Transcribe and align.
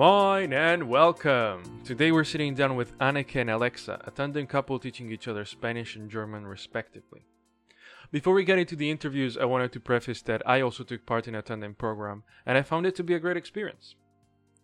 Moin 0.00 0.54
and 0.54 0.88
welcome! 0.88 1.82
Today 1.84 2.10
we're 2.10 2.24
sitting 2.24 2.54
down 2.54 2.74
with 2.74 2.96
Anneke 3.00 3.36
and 3.38 3.50
Alexa, 3.50 4.00
a 4.02 4.10
tandem 4.10 4.46
couple 4.46 4.78
teaching 4.78 5.12
each 5.12 5.28
other 5.28 5.44
Spanish 5.44 5.94
and 5.94 6.10
German 6.10 6.46
respectively. 6.46 7.26
Before 8.10 8.32
we 8.32 8.44
get 8.44 8.58
into 8.58 8.74
the 8.74 8.90
interviews, 8.90 9.36
I 9.36 9.44
wanted 9.44 9.72
to 9.72 9.80
preface 9.80 10.22
that 10.22 10.40
I 10.46 10.62
also 10.62 10.84
took 10.84 11.04
part 11.04 11.28
in 11.28 11.34
a 11.34 11.42
tandem 11.42 11.74
program 11.74 12.22
and 12.46 12.56
I 12.56 12.62
found 12.62 12.86
it 12.86 12.96
to 12.96 13.04
be 13.04 13.12
a 13.12 13.18
great 13.18 13.36
experience. 13.36 13.94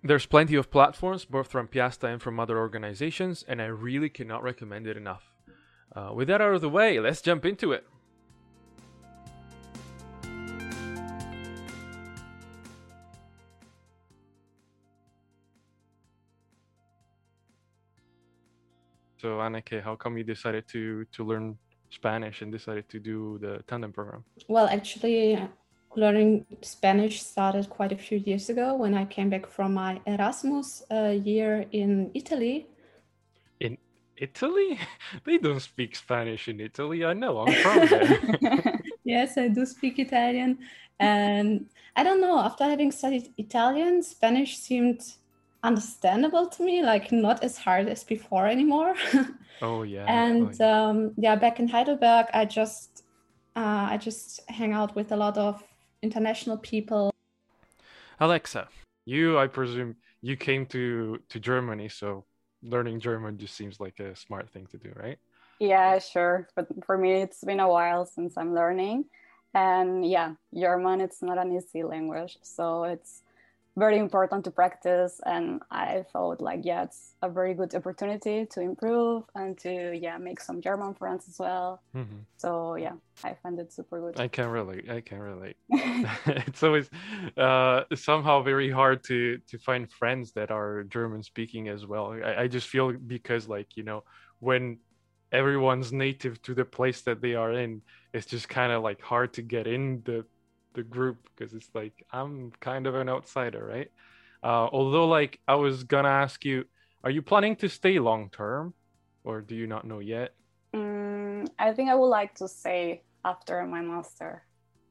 There's 0.02 0.24
plenty 0.24 0.56
of 0.56 0.70
platforms, 0.70 1.26
both 1.26 1.48
from 1.48 1.68
Piasta 1.68 2.10
and 2.10 2.22
from 2.22 2.40
other 2.40 2.56
organizations, 2.56 3.44
and 3.46 3.60
I 3.60 3.66
really 3.66 4.08
cannot 4.08 4.42
recommend 4.42 4.86
it 4.86 4.96
enough. 4.96 5.34
Uh, 5.94 6.12
with 6.14 6.28
that 6.28 6.40
out 6.40 6.54
of 6.54 6.62
the 6.62 6.70
way, 6.70 6.98
let's 6.98 7.20
jump 7.20 7.44
into 7.44 7.72
it. 7.72 7.86
So 19.20 19.38
Anneke, 19.38 19.82
how 19.82 19.96
come 19.96 20.18
you 20.18 20.24
decided 20.24 20.68
to 20.68 21.04
to 21.12 21.24
learn 21.24 21.56
Spanish 21.90 22.42
and 22.42 22.52
decided 22.52 22.88
to 22.88 22.98
do 22.98 23.38
the 23.38 23.62
tandem 23.66 23.92
program? 23.92 24.24
Well, 24.48 24.68
actually, 24.68 25.38
learning 25.96 26.44
Spanish 26.62 27.22
started 27.22 27.70
quite 27.70 27.92
a 27.92 27.96
few 27.96 28.18
years 28.18 28.48
ago 28.50 28.74
when 28.74 28.94
I 28.94 29.04
came 29.04 29.30
back 29.30 29.46
from 29.46 29.74
my 29.74 30.00
Erasmus 30.06 30.82
uh, 30.90 31.16
year 31.24 31.64
in 31.72 32.10
Italy. 32.14 32.68
In 33.60 33.78
Italy? 34.16 34.78
They 35.24 35.38
don't 35.38 35.60
speak 35.60 35.96
Spanish 35.96 36.48
in 36.48 36.60
Italy. 36.60 37.04
I 37.04 37.14
know. 37.14 37.38
I'm 37.40 37.54
from 37.62 37.86
there. 37.88 38.80
yes, 39.04 39.38
I 39.38 39.48
do 39.48 39.64
speak 39.64 39.98
Italian. 39.98 40.58
And 40.98 41.68
I 41.94 42.02
don't 42.02 42.20
know, 42.20 42.38
after 42.38 42.64
having 42.64 42.92
studied 42.92 43.32
Italian, 43.36 44.02
Spanish 44.02 44.58
seemed 44.58 45.00
understandable 45.66 46.46
to 46.46 46.62
me, 46.62 46.82
like 46.82 47.12
not 47.12 47.42
as 47.42 47.58
hard 47.58 47.88
as 47.88 48.04
before 48.04 48.46
anymore. 48.46 48.94
oh 49.62 49.82
yeah. 49.82 50.06
and 50.06 50.48
oh, 50.48 50.64
yeah. 50.64 50.86
Um, 50.86 51.12
yeah, 51.16 51.36
back 51.36 51.60
in 51.60 51.68
Heidelberg, 51.68 52.26
I 52.32 52.44
just 52.44 53.02
uh, 53.56 53.88
I 53.90 53.96
just 53.98 54.40
hang 54.48 54.72
out 54.72 54.94
with 54.94 55.12
a 55.12 55.16
lot 55.16 55.36
of 55.36 55.62
international 56.02 56.58
people. 56.58 57.12
Alexa, 58.20 58.68
you 59.04 59.38
I 59.38 59.46
presume 59.46 59.96
you 60.22 60.36
came 60.36 60.66
to 60.66 61.18
to 61.28 61.40
Germany, 61.40 61.88
so 61.88 62.24
learning 62.62 63.00
German 63.00 63.38
just 63.38 63.54
seems 63.54 63.80
like 63.80 64.00
a 64.00 64.14
smart 64.16 64.48
thing 64.50 64.66
to 64.68 64.78
do, 64.78 64.92
right? 64.96 65.18
Yeah, 65.58 65.98
sure. 65.98 66.48
But 66.54 66.66
for 66.84 66.98
me, 66.98 67.22
it's 67.22 67.42
been 67.42 67.60
a 67.60 67.68
while 67.68 68.06
since 68.06 68.36
I'm 68.36 68.54
learning. 68.54 69.06
And 69.54 70.04
yeah, 70.04 70.34
German, 70.54 71.00
it's 71.00 71.22
not 71.22 71.38
an 71.38 71.52
easy 71.56 71.82
language. 71.82 72.36
So 72.42 72.84
it's 72.84 73.22
very 73.76 73.98
important 73.98 74.42
to 74.44 74.50
practice 74.50 75.20
and 75.26 75.60
i 75.70 76.02
thought 76.12 76.40
like 76.40 76.60
yeah 76.64 76.82
it's 76.82 77.14
a 77.22 77.28
very 77.28 77.52
good 77.52 77.74
opportunity 77.74 78.46
to 78.46 78.60
improve 78.60 79.24
and 79.34 79.58
to 79.58 79.94
yeah 79.94 80.16
make 80.16 80.40
some 80.40 80.60
german 80.60 80.94
friends 80.94 81.28
as 81.28 81.38
well. 81.38 81.82
Mm-hmm. 81.94 82.20
so 82.36 82.76
yeah 82.76 82.94
i 83.22 83.34
find 83.42 83.58
it 83.58 83.72
super 83.72 84.00
good. 84.00 84.18
I 84.18 84.28
can 84.28 84.48
relate 84.48 84.90
i 84.90 85.00
can 85.00 85.18
relate. 85.18 85.56
It's 86.48 86.62
always 86.62 86.88
uh, 87.36 87.82
somehow 87.94 88.42
very 88.42 88.70
hard 88.70 89.04
to 89.04 89.38
to 89.50 89.58
find 89.58 89.90
friends 89.90 90.32
that 90.32 90.50
are 90.50 90.84
german 90.84 91.22
speaking 91.22 91.68
as 91.68 91.86
well. 91.86 92.12
I, 92.12 92.42
I 92.42 92.48
just 92.48 92.68
feel 92.68 92.92
because 92.92 93.48
like 93.48 93.76
you 93.76 93.84
know 93.84 94.04
when 94.40 94.78
everyone's 95.32 95.92
native 95.92 96.40
to 96.42 96.54
the 96.54 96.64
place 96.64 97.02
that 97.02 97.20
they 97.20 97.34
are 97.34 97.52
in 97.52 97.82
it's 98.14 98.26
just 98.26 98.48
kind 98.48 98.72
of 98.72 98.82
like 98.82 99.00
hard 99.02 99.32
to 99.34 99.42
get 99.42 99.66
in 99.66 100.00
the 100.04 100.24
the 100.76 100.84
group 100.84 101.16
because 101.34 101.52
it's 101.52 101.70
like 101.74 102.06
I'm 102.12 102.52
kind 102.60 102.86
of 102.86 102.94
an 102.94 103.08
outsider, 103.08 103.64
right? 103.66 103.90
Uh, 104.44 104.68
although, 104.70 105.08
like, 105.08 105.40
I 105.48 105.56
was 105.56 105.82
gonna 105.82 106.08
ask 106.24 106.44
you, 106.44 106.66
are 107.02 107.10
you 107.10 107.22
planning 107.22 107.56
to 107.56 107.68
stay 107.68 107.98
long 107.98 108.30
term, 108.30 108.74
or 109.24 109.40
do 109.40 109.56
you 109.56 109.66
not 109.66 109.84
know 109.84 109.98
yet? 109.98 110.34
Mm, 110.72 111.48
I 111.58 111.72
think 111.72 111.90
I 111.90 111.96
would 111.96 112.14
like 112.20 112.34
to 112.36 112.46
stay 112.46 113.02
after 113.24 113.66
my 113.66 113.80
master. 113.80 114.44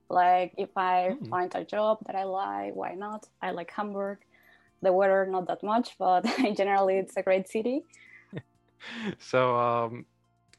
Like, 0.10 0.54
if 0.58 0.76
I 0.76 1.16
mm. 1.16 1.30
find 1.30 1.52
a 1.56 1.64
job 1.64 2.00
that 2.06 2.16
I 2.16 2.24
like, 2.24 2.76
why 2.76 2.96
not? 2.96 3.28
I 3.42 3.52
like 3.52 3.72
Hamburg. 3.72 4.20
The 4.82 4.92
weather 4.92 5.26
not 5.26 5.48
that 5.48 5.64
much, 5.64 5.96
but 5.98 6.26
generally 6.58 6.98
it's 6.98 7.16
a 7.18 7.24
great 7.24 7.48
city. 7.48 7.86
so, 9.20 9.56
um, 9.58 10.06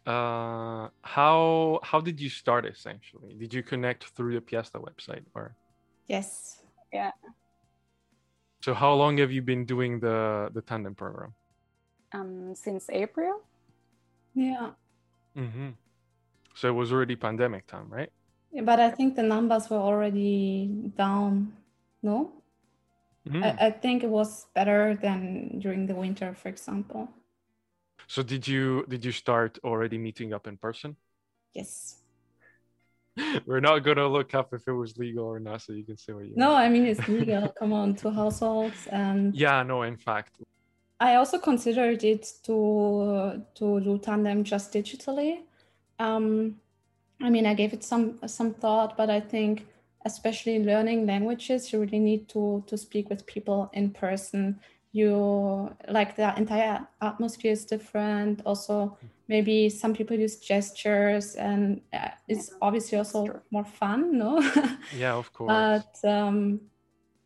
uh, 0.06 0.88
how 1.02 1.80
how 1.82 2.00
did 2.00 2.20
you 2.20 2.30
start 2.30 2.64
essentially? 2.64 3.34
Did 3.34 3.52
you 3.52 3.62
connect 3.62 4.04
through 4.14 4.34
the 4.34 4.40
Piasta 4.40 4.80
website 4.80 5.24
or? 5.34 5.56
Yes. 6.06 6.62
Yeah. 6.92 7.10
So 8.62 8.72
how 8.74 8.94
long 8.94 9.18
have 9.18 9.32
you 9.32 9.42
been 9.42 9.64
doing 9.64 10.00
the 10.00 10.50
the 10.54 10.62
tandem 10.62 10.94
program? 10.94 11.34
Um, 12.12 12.54
since 12.54 12.88
April. 12.90 13.42
Yeah. 14.34 14.70
Mm-hmm. 15.36 15.70
So 16.54 16.68
it 16.68 16.72
was 16.72 16.92
already 16.92 17.16
pandemic 17.16 17.66
time, 17.66 17.88
right? 17.90 18.10
Yeah, 18.52 18.62
but 18.62 18.80
I 18.80 18.90
think 18.90 19.16
the 19.16 19.22
numbers 19.22 19.68
were 19.68 19.76
already 19.76 20.70
down. 20.96 21.52
No. 22.02 22.32
Mm. 23.28 23.42
I, 23.42 23.66
I 23.66 23.70
think 23.70 24.04
it 24.04 24.08
was 24.08 24.46
better 24.54 24.94
than 24.94 25.58
during 25.58 25.86
the 25.86 25.94
winter, 25.94 26.32
for 26.34 26.48
example. 26.48 27.08
So 28.06 28.22
did 28.22 28.46
you 28.46 28.84
did 28.88 29.04
you 29.04 29.12
start 29.12 29.58
already 29.64 29.98
meeting 29.98 30.32
up 30.32 30.46
in 30.46 30.56
person? 30.56 30.96
Yes. 31.54 31.96
We're 33.46 33.60
not 33.60 33.78
gonna 33.78 34.06
look 34.06 34.34
up 34.34 34.52
if 34.52 34.68
it 34.68 34.72
was 34.72 34.98
legal 34.98 35.24
or 35.24 35.40
not, 35.40 35.62
so 35.62 35.72
you 35.72 35.84
can 35.84 35.96
say 35.96 36.12
what 36.12 36.26
you. 36.26 36.34
No, 36.36 36.54
I 36.54 36.68
mean 36.68 36.84
it's 36.84 37.08
legal. 37.20 37.48
Come 37.48 37.72
on, 37.72 37.94
two 37.94 38.10
households 38.10 38.86
and. 38.88 39.34
Yeah, 39.34 39.62
no. 39.62 39.82
In 39.82 39.96
fact. 39.96 40.36
I 41.00 41.14
also 41.14 41.38
considered 41.38 42.04
it 42.04 42.30
to 42.44 43.42
to 43.54 43.80
do 43.80 43.98
tandem 43.98 44.44
just 44.44 44.70
digitally. 44.72 45.40
Um, 45.98 46.60
I 47.22 47.30
mean, 47.30 47.46
I 47.46 47.54
gave 47.54 47.72
it 47.72 47.82
some 47.82 48.18
some 48.26 48.52
thought, 48.52 48.98
but 48.98 49.08
I 49.08 49.20
think 49.20 49.66
especially 50.04 50.62
learning 50.62 51.06
languages, 51.06 51.72
you 51.72 51.80
really 51.80 51.98
need 51.98 52.28
to 52.30 52.62
to 52.66 52.76
speak 52.76 53.08
with 53.08 53.24
people 53.24 53.70
in 53.72 53.90
person 53.90 54.60
you 54.96 55.74
like 55.88 56.16
the 56.16 56.36
entire 56.36 56.86
atmosphere 57.02 57.52
is 57.52 57.64
different. 57.64 58.42
Also 58.44 58.96
maybe 59.28 59.68
some 59.68 59.92
people 59.92 60.16
use 60.16 60.36
gestures 60.36 61.34
and 61.34 61.80
uh, 61.92 62.08
it's 62.28 62.52
obviously 62.62 62.98
also 62.98 63.40
more 63.50 63.64
fun 63.64 64.18
no? 64.22 64.40
Yeah 64.96 65.14
of 65.14 65.32
course. 65.32 65.50
But 65.50 66.08
um 66.08 66.60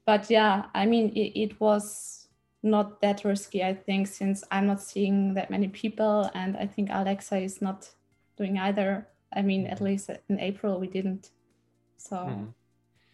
but 0.06 0.30
yeah 0.30 0.64
i 0.74 0.86
mean 0.86 1.10
it, 1.10 1.38
it 1.38 1.60
was 1.60 2.28
not 2.62 3.00
that 3.00 3.22
risky 3.24 3.62
i 3.62 3.72
think 3.72 4.06
since 4.06 4.42
i'm 4.50 4.66
not 4.66 4.80
seeing 4.82 5.34
that 5.34 5.50
many 5.50 5.68
people 5.68 6.28
and 6.34 6.56
i 6.56 6.66
think 6.66 6.88
alexa 6.90 7.36
is 7.36 7.62
not 7.62 7.88
doing 8.40 8.58
either. 8.58 9.06
I 9.32 9.42
mean 9.42 9.66
at 9.66 9.76
mm-hmm. 9.76 9.84
least 9.84 10.10
in 10.28 10.40
april 10.40 10.80
we 10.80 10.88
didn't. 10.88 11.30
So 11.98 12.16
mm-hmm. 12.16 12.44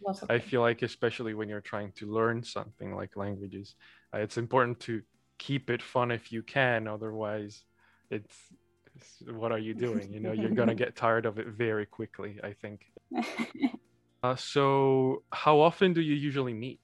Okay. 0.04 0.34
I 0.34 0.38
feel 0.38 0.60
like, 0.60 0.82
especially 0.82 1.34
when 1.34 1.48
you're 1.48 1.60
trying 1.60 1.92
to 1.96 2.06
learn 2.06 2.42
something 2.42 2.94
like 2.94 3.16
languages, 3.16 3.74
uh, 4.14 4.18
it's 4.18 4.38
important 4.38 4.80
to 4.80 5.02
keep 5.38 5.70
it 5.70 5.82
fun 5.82 6.10
if 6.10 6.32
you 6.32 6.42
can. 6.42 6.88
Otherwise, 6.88 7.64
it's, 8.10 8.36
it's 8.94 9.22
what 9.30 9.52
are 9.52 9.58
you 9.58 9.74
doing? 9.74 10.12
You 10.12 10.20
know, 10.20 10.32
you're 10.32 10.50
gonna 10.50 10.74
get 10.84 10.96
tired 10.96 11.26
of 11.26 11.38
it 11.38 11.48
very 11.48 11.86
quickly. 11.86 12.38
I 12.42 12.52
think. 12.52 12.86
uh, 14.22 14.36
so, 14.36 15.22
how 15.32 15.60
often 15.60 15.92
do 15.92 16.00
you 16.00 16.14
usually 16.14 16.54
meet? 16.54 16.80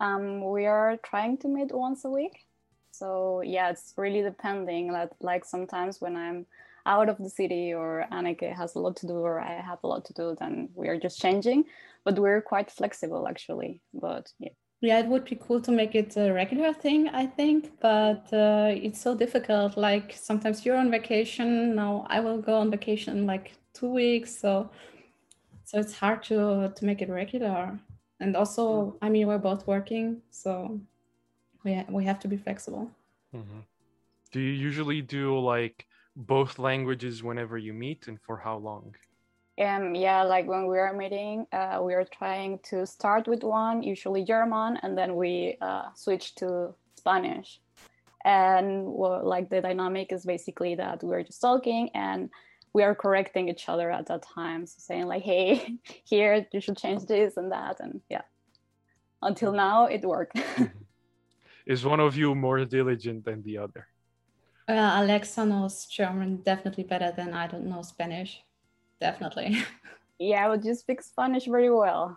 Um, 0.00 0.50
we 0.50 0.66
are 0.66 0.96
trying 0.98 1.38
to 1.38 1.48
meet 1.48 1.72
once 1.72 2.04
a 2.04 2.10
week. 2.10 2.46
So 2.90 3.42
yeah, 3.44 3.70
it's 3.70 3.94
really 3.96 4.22
depending. 4.22 4.92
Like, 4.92 5.10
like 5.20 5.44
sometimes 5.44 6.00
when 6.00 6.16
I'm 6.16 6.46
out 6.86 7.08
of 7.08 7.18
the 7.18 7.30
city 7.30 7.72
or 7.72 8.06
Anneke 8.12 8.54
has 8.54 8.74
a 8.74 8.78
lot 8.78 8.96
to 8.96 9.06
do 9.06 9.14
or 9.14 9.40
I 9.40 9.60
have 9.60 9.78
a 9.82 9.86
lot 9.86 10.04
to 10.06 10.12
do, 10.12 10.36
then 10.38 10.68
we 10.74 10.88
are 10.88 10.98
just 10.98 11.20
changing. 11.20 11.64
But 12.04 12.18
we're 12.18 12.42
quite 12.42 12.70
flexible 12.70 13.26
actually. 13.28 13.80
But 13.92 14.32
yeah. 14.38 14.50
Yeah, 14.80 14.98
it 14.98 15.06
would 15.06 15.24
be 15.24 15.36
cool 15.36 15.62
to 15.62 15.72
make 15.72 15.94
it 15.94 16.14
a 16.18 16.30
regular 16.30 16.74
thing, 16.74 17.08
I 17.08 17.24
think, 17.24 17.72
but 17.80 18.30
uh, 18.34 18.70
it's 18.70 19.00
so 19.00 19.14
difficult. 19.14 19.78
Like 19.78 20.12
sometimes 20.14 20.66
you're 20.66 20.76
on 20.76 20.90
vacation, 20.90 21.74
now 21.74 22.06
I 22.10 22.20
will 22.20 22.36
go 22.36 22.56
on 22.58 22.70
vacation 22.70 23.16
in 23.16 23.26
like 23.26 23.52
two 23.72 23.88
weeks, 23.88 24.36
so 24.38 24.68
so 25.64 25.78
it's 25.78 25.94
hard 25.94 26.22
to 26.24 26.70
to 26.76 26.84
make 26.84 27.00
it 27.00 27.08
regular. 27.08 27.78
And 28.20 28.36
also, 28.36 28.96
I 29.00 29.08
mean, 29.08 29.26
we're 29.26 29.38
both 29.38 29.66
working, 29.66 30.20
so 30.30 30.78
we 31.64 31.74
ha- 31.74 31.86
we 31.88 32.04
have 32.04 32.20
to 32.20 32.28
be 32.28 32.36
flexible. 32.36 32.90
Mm-hmm. 33.34 33.60
Do 34.32 34.40
you 34.40 34.52
usually 34.52 35.00
do 35.00 35.38
like 35.38 35.86
both 36.16 36.58
languages 36.58 37.22
whenever 37.22 37.58
you 37.58 37.72
meet, 37.72 38.08
and 38.08 38.20
for 38.20 38.36
how 38.36 38.56
long? 38.56 38.94
Um, 39.60 39.94
yeah, 39.94 40.22
like 40.22 40.46
when 40.46 40.66
we 40.66 40.78
are 40.78 40.92
meeting, 40.92 41.46
uh, 41.52 41.80
we 41.80 41.94
are 41.94 42.04
trying 42.04 42.58
to 42.70 42.86
start 42.86 43.28
with 43.28 43.44
one, 43.44 43.82
usually 43.82 44.24
German, 44.24 44.78
and 44.82 44.98
then 44.98 45.14
we 45.14 45.56
uh, 45.60 45.84
switch 45.94 46.34
to 46.36 46.74
Spanish. 46.96 47.60
And 48.24 48.84
well, 48.86 49.24
like 49.24 49.50
the 49.50 49.60
dynamic 49.60 50.12
is 50.12 50.24
basically 50.24 50.74
that 50.76 51.02
we're 51.04 51.22
just 51.22 51.40
talking 51.40 51.90
and 51.94 52.30
we 52.72 52.82
are 52.82 52.94
correcting 52.94 53.48
each 53.48 53.68
other 53.68 53.90
at 53.90 54.06
that 54.06 54.22
time, 54.22 54.66
so 54.66 54.74
saying 54.78 55.06
like, 55.06 55.22
"Hey, 55.22 55.78
here 56.04 56.46
you 56.52 56.60
should 56.60 56.76
change 56.76 57.06
this 57.06 57.36
and 57.36 57.52
that," 57.52 57.78
and 57.80 58.00
yeah. 58.10 58.22
Until 59.22 59.52
now, 59.52 59.86
it 59.86 60.04
worked. 60.04 60.38
is 61.66 61.84
one 61.84 62.00
of 62.00 62.16
you 62.16 62.34
more 62.34 62.64
diligent 62.64 63.24
than 63.24 63.42
the 63.42 63.58
other? 63.58 63.86
Uh, 64.66 65.02
Alexa 65.02 65.44
knows 65.44 65.86
German 65.86 66.36
definitely 66.36 66.84
better 66.84 67.12
than 67.16 67.34
I 67.34 67.46
don't 67.46 67.66
know 67.66 67.82
Spanish. 67.82 68.42
Definitely. 69.00 69.62
Yeah, 70.18 70.48
but 70.48 70.64
you 70.64 70.74
speak 70.74 71.02
Spanish 71.02 71.46
very 71.46 71.70
well. 71.70 72.16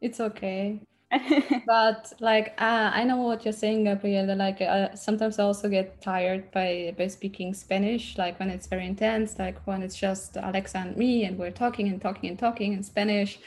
It's 0.00 0.20
okay. 0.20 0.80
but 1.66 2.12
like 2.18 2.54
uh, 2.60 2.90
I 2.92 3.04
know 3.04 3.18
what 3.18 3.44
you're 3.44 3.52
saying, 3.52 3.84
Gabriela. 3.84 4.34
Like 4.34 4.60
uh, 4.60 4.94
sometimes 4.94 5.38
I 5.38 5.44
also 5.44 5.68
get 5.68 6.00
tired 6.00 6.50
by 6.50 6.94
by 6.98 7.06
speaking 7.06 7.54
Spanish. 7.54 8.18
Like 8.18 8.40
when 8.40 8.50
it's 8.50 8.66
very 8.66 8.86
intense, 8.86 9.38
like 9.38 9.64
when 9.66 9.82
it's 9.82 9.96
just 9.96 10.36
Alexa 10.36 10.78
and 10.78 10.96
me, 10.96 11.24
and 11.24 11.38
we're 11.38 11.52
talking 11.52 11.88
and 11.88 12.00
talking 12.00 12.30
and 12.30 12.38
talking 12.38 12.72
in 12.72 12.82
Spanish, 12.82 13.38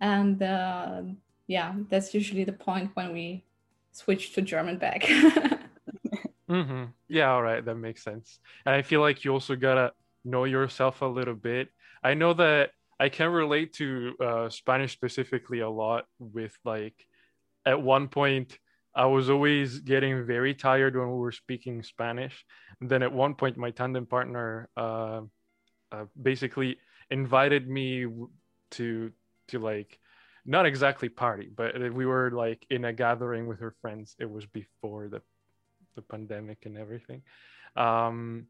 and 0.00 0.42
uh, 0.42 1.02
yeah, 1.46 1.74
that's 1.88 2.14
usually 2.14 2.44
the 2.44 2.52
point 2.52 2.90
when 2.94 3.12
we 3.12 3.44
switch 3.92 4.32
to 4.34 4.42
German 4.42 4.78
back. 4.78 5.08
mm-hmm. 6.54 6.84
Yeah, 7.08 7.32
all 7.32 7.42
right, 7.42 7.64
that 7.64 7.74
makes 7.74 8.02
sense. 8.02 8.38
And 8.64 8.74
I 8.74 8.82
feel 8.82 9.00
like 9.00 9.24
you 9.24 9.32
also 9.32 9.56
gotta 9.56 9.92
know 10.24 10.44
yourself 10.44 11.02
a 11.02 11.06
little 11.06 11.34
bit. 11.34 11.68
I 12.02 12.14
know 12.14 12.34
that 12.34 12.70
I 13.00 13.08
can 13.08 13.30
relate 13.30 13.74
to 13.74 14.14
uh, 14.20 14.48
Spanish 14.48 14.92
specifically 14.92 15.60
a 15.60 15.68
lot. 15.68 16.06
With 16.18 16.56
like, 16.64 16.94
at 17.66 17.80
one 17.82 18.08
point, 18.08 18.58
I 18.94 19.06
was 19.06 19.28
always 19.28 19.80
getting 19.80 20.24
very 20.24 20.54
tired 20.54 20.96
when 20.96 21.10
we 21.10 21.18
were 21.18 21.32
speaking 21.32 21.82
Spanish. 21.82 22.44
And 22.80 22.88
then 22.88 23.02
at 23.02 23.12
one 23.12 23.34
point, 23.34 23.56
my 23.56 23.70
tandem 23.70 24.06
partner 24.06 24.68
uh, 24.76 25.22
uh, 25.90 26.04
basically 26.20 26.78
invited 27.10 27.68
me 27.68 28.06
to 28.72 29.12
to 29.48 29.58
like 29.58 29.98
not 30.46 30.66
exactly 30.66 31.08
party, 31.08 31.50
but 31.54 31.74
we 31.92 32.06
were 32.06 32.30
like 32.30 32.66
in 32.70 32.84
a 32.84 32.92
gathering 32.92 33.46
with 33.46 33.60
her 33.60 33.74
friends. 33.80 34.14
It 34.18 34.30
was 34.30 34.46
before 34.46 35.08
the 35.08 35.22
the 35.94 36.02
pandemic 36.02 36.66
and 36.66 36.76
everything. 36.76 37.22
Um, 37.76 38.46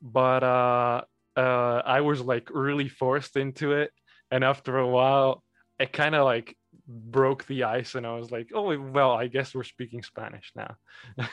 but 0.00 0.42
uh, 0.42 1.02
uh, 1.36 1.82
I 1.84 2.00
was 2.00 2.20
like 2.20 2.48
really 2.52 2.88
forced 2.88 3.36
into 3.36 3.72
it, 3.72 3.92
and 4.30 4.44
after 4.44 4.78
a 4.78 4.86
while, 4.86 5.42
it 5.78 5.92
kind 5.92 6.14
of 6.14 6.24
like 6.24 6.56
broke 6.86 7.46
the 7.46 7.64
ice, 7.64 7.94
and 7.94 8.06
I 8.06 8.16
was 8.16 8.30
like, 8.30 8.50
oh 8.54 8.78
well, 8.78 9.12
I 9.12 9.26
guess 9.26 9.54
we're 9.54 9.64
speaking 9.64 10.02
Spanish 10.02 10.52
now. 10.54 10.76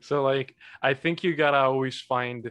so 0.00 0.22
like, 0.22 0.56
I 0.82 0.94
think 0.94 1.24
you 1.24 1.34
gotta 1.34 1.58
always 1.58 2.00
find 2.00 2.50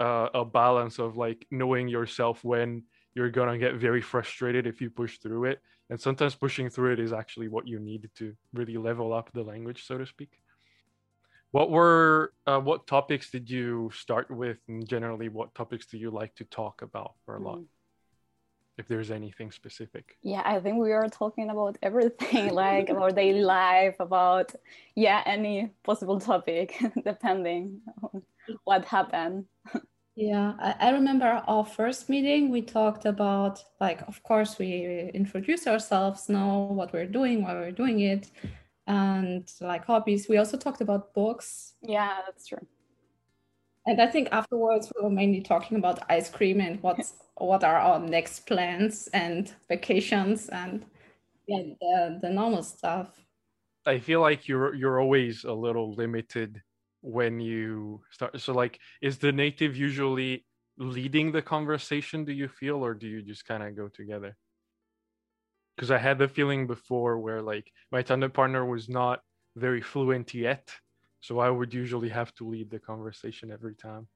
uh, 0.00 0.28
a 0.34 0.44
balance 0.44 0.98
of 0.98 1.16
like 1.16 1.46
knowing 1.50 1.88
yourself 1.88 2.42
when 2.44 2.84
you're 3.14 3.30
gonna 3.30 3.58
get 3.58 3.74
very 3.74 4.02
frustrated 4.02 4.66
if 4.66 4.80
you 4.80 4.90
push 4.90 5.18
through 5.18 5.44
it, 5.44 5.60
and 5.90 6.00
sometimes 6.00 6.34
pushing 6.34 6.68
through 6.68 6.94
it 6.94 7.00
is 7.00 7.12
actually 7.12 7.48
what 7.48 7.66
you 7.66 7.78
need 7.78 8.10
to 8.16 8.34
really 8.52 8.76
level 8.76 9.12
up 9.12 9.30
the 9.32 9.42
language, 9.42 9.86
so 9.86 9.98
to 9.98 10.06
speak 10.06 10.38
what 11.52 11.70
were 11.70 12.32
uh, 12.46 12.60
what 12.60 12.86
topics 12.86 13.30
did 13.30 13.48
you 13.50 13.90
start 13.94 14.30
with 14.30 14.58
and 14.68 14.86
generally 14.88 15.28
what 15.28 15.54
topics 15.54 15.86
do 15.86 15.96
you 15.98 16.10
like 16.10 16.34
to 16.36 16.44
talk 16.44 16.82
about 16.82 17.14
for 17.24 17.36
a 17.36 17.42
lot? 17.42 17.58
Mm. 17.58 17.66
if 18.78 18.86
there's 18.88 19.10
anything 19.10 19.50
specific. 19.50 20.18
Yeah 20.22 20.42
i 20.44 20.60
think 20.60 20.76
we 20.78 20.92
are 20.92 21.08
talking 21.08 21.50
about 21.50 21.78
everything 21.82 22.54
like 22.64 22.88
about 22.90 23.16
daily 23.16 23.42
life 23.42 23.96
about 24.00 24.54
yeah 24.94 25.22
any 25.24 25.70
possible 25.82 26.20
topic 26.20 26.66
depending 27.04 27.80
on 28.02 28.22
what 28.64 28.84
happened. 28.84 29.46
Yeah 30.14 30.54
I, 30.58 30.74
I 30.86 30.90
remember 30.90 31.42
our 31.46 31.64
first 31.64 32.08
meeting 32.08 32.50
we 32.50 32.62
talked 32.62 33.04
about 33.04 33.62
like 33.80 34.00
of 34.08 34.22
course 34.22 34.58
we 34.58 35.10
introduce 35.14 35.66
ourselves 35.66 36.28
know 36.28 36.68
what 36.78 36.92
we're 36.92 37.12
doing 37.18 37.42
why 37.42 37.52
we're 37.54 37.78
doing 37.82 38.00
it 38.00 38.30
and 38.86 39.50
like 39.60 39.84
hobbies. 39.84 40.28
We 40.28 40.38
also 40.38 40.56
talked 40.56 40.80
about 40.80 41.14
books. 41.14 41.74
Yeah, 41.82 42.20
that's 42.26 42.46
true. 42.46 42.66
And 43.86 44.00
I 44.00 44.06
think 44.08 44.28
afterwards 44.32 44.92
we 44.94 45.02
were 45.02 45.10
mainly 45.10 45.40
talking 45.40 45.76
about 45.76 46.02
ice 46.10 46.28
cream 46.28 46.60
and 46.60 46.82
what's 46.82 47.14
what 47.36 47.62
are 47.62 47.76
our 47.76 48.00
next 48.00 48.46
plans 48.46 49.08
and 49.12 49.52
vacations 49.68 50.48
and 50.48 50.84
yeah, 51.46 51.62
the, 51.80 52.18
the 52.22 52.30
normal 52.30 52.62
stuff. 52.62 53.08
I 53.86 54.00
feel 54.00 54.20
like 54.20 54.48
you're 54.48 54.74
you're 54.74 55.00
always 55.00 55.44
a 55.44 55.52
little 55.52 55.94
limited 55.94 56.60
when 57.02 57.38
you 57.38 58.02
start. 58.10 58.40
So 58.40 58.52
like, 58.52 58.80
is 59.00 59.18
the 59.18 59.30
native 59.30 59.76
usually 59.76 60.44
leading 60.76 61.30
the 61.30 61.42
conversation? 61.42 62.24
Do 62.24 62.32
you 62.32 62.48
feel, 62.48 62.84
or 62.84 62.94
do 62.94 63.06
you 63.06 63.22
just 63.22 63.44
kind 63.46 63.62
of 63.62 63.76
go 63.76 63.88
together? 63.88 64.36
Because 65.76 65.90
I 65.90 65.98
had 65.98 66.18
the 66.18 66.28
feeling 66.28 66.66
before 66.66 67.18
where 67.18 67.42
like 67.42 67.70
my 67.92 68.02
tandem 68.02 68.30
partner 68.30 68.64
was 68.64 68.88
not 68.88 69.20
very 69.56 69.80
fluent 69.80 70.32
yet, 70.34 70.70
so 71.20 71.38
I 71.38 71.50
would 71.50 71.74
usually 71.74 72.08
have 72.08 72.34
to 72.36 72.48
lead 72.48 72.70
the 72.70 72.78
conversation 72.78 73.50
every 73.52 73.74
time. 73.74 74.08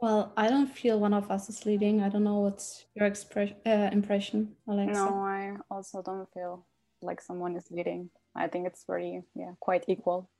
Well, 0.00 0.32
I 0.36 0.48
don't 0.48 0.68
feel 0.68 1.00
one 1.00 1.12
of 1.12 1.30
us 1.30 1.48
is 1.48 1.66
leading. 1.66 2.02
I 2.02 2.08
don't 2.08 2.22
know 2.22 2.38
what's 2.40 2.86
your 2.94 3.06
expression 3.06 3.56
uh, 3.66 3.90
impression, 3.92 4.54
Alexa. 4.68 4.92
No, 4.92 5.16
I 5.16 5.56
also 5.70 6.02
don't 6.02 6.28
feel 6.32 6.64
like 7.02 7.20
someone 7.20 7.56
is 7.56 7.66
leading. 7.70 8.10
I 8.36 8.46
think 8.46 8.66
it's 8.66 8.84
very 8.86 9.22
yeah 9.34 9.52
quite 9.58 9.84
equal. 9.88 10.30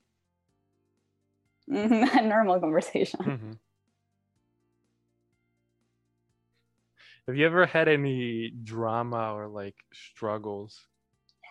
a 1.71 2.23
normal 2.23 2.61
conversation. 2.61 3.21
Mm-hmm. 3.21 3.53
Have 7.29 7.37
you 7.37 7.45
ever 7.45 7.67
had 7.67 7.89
any 7.89 8.49
drama 8.65 9.35
or 9.35 9.49
like 9.49 9.77
struggles? 9.93 10.81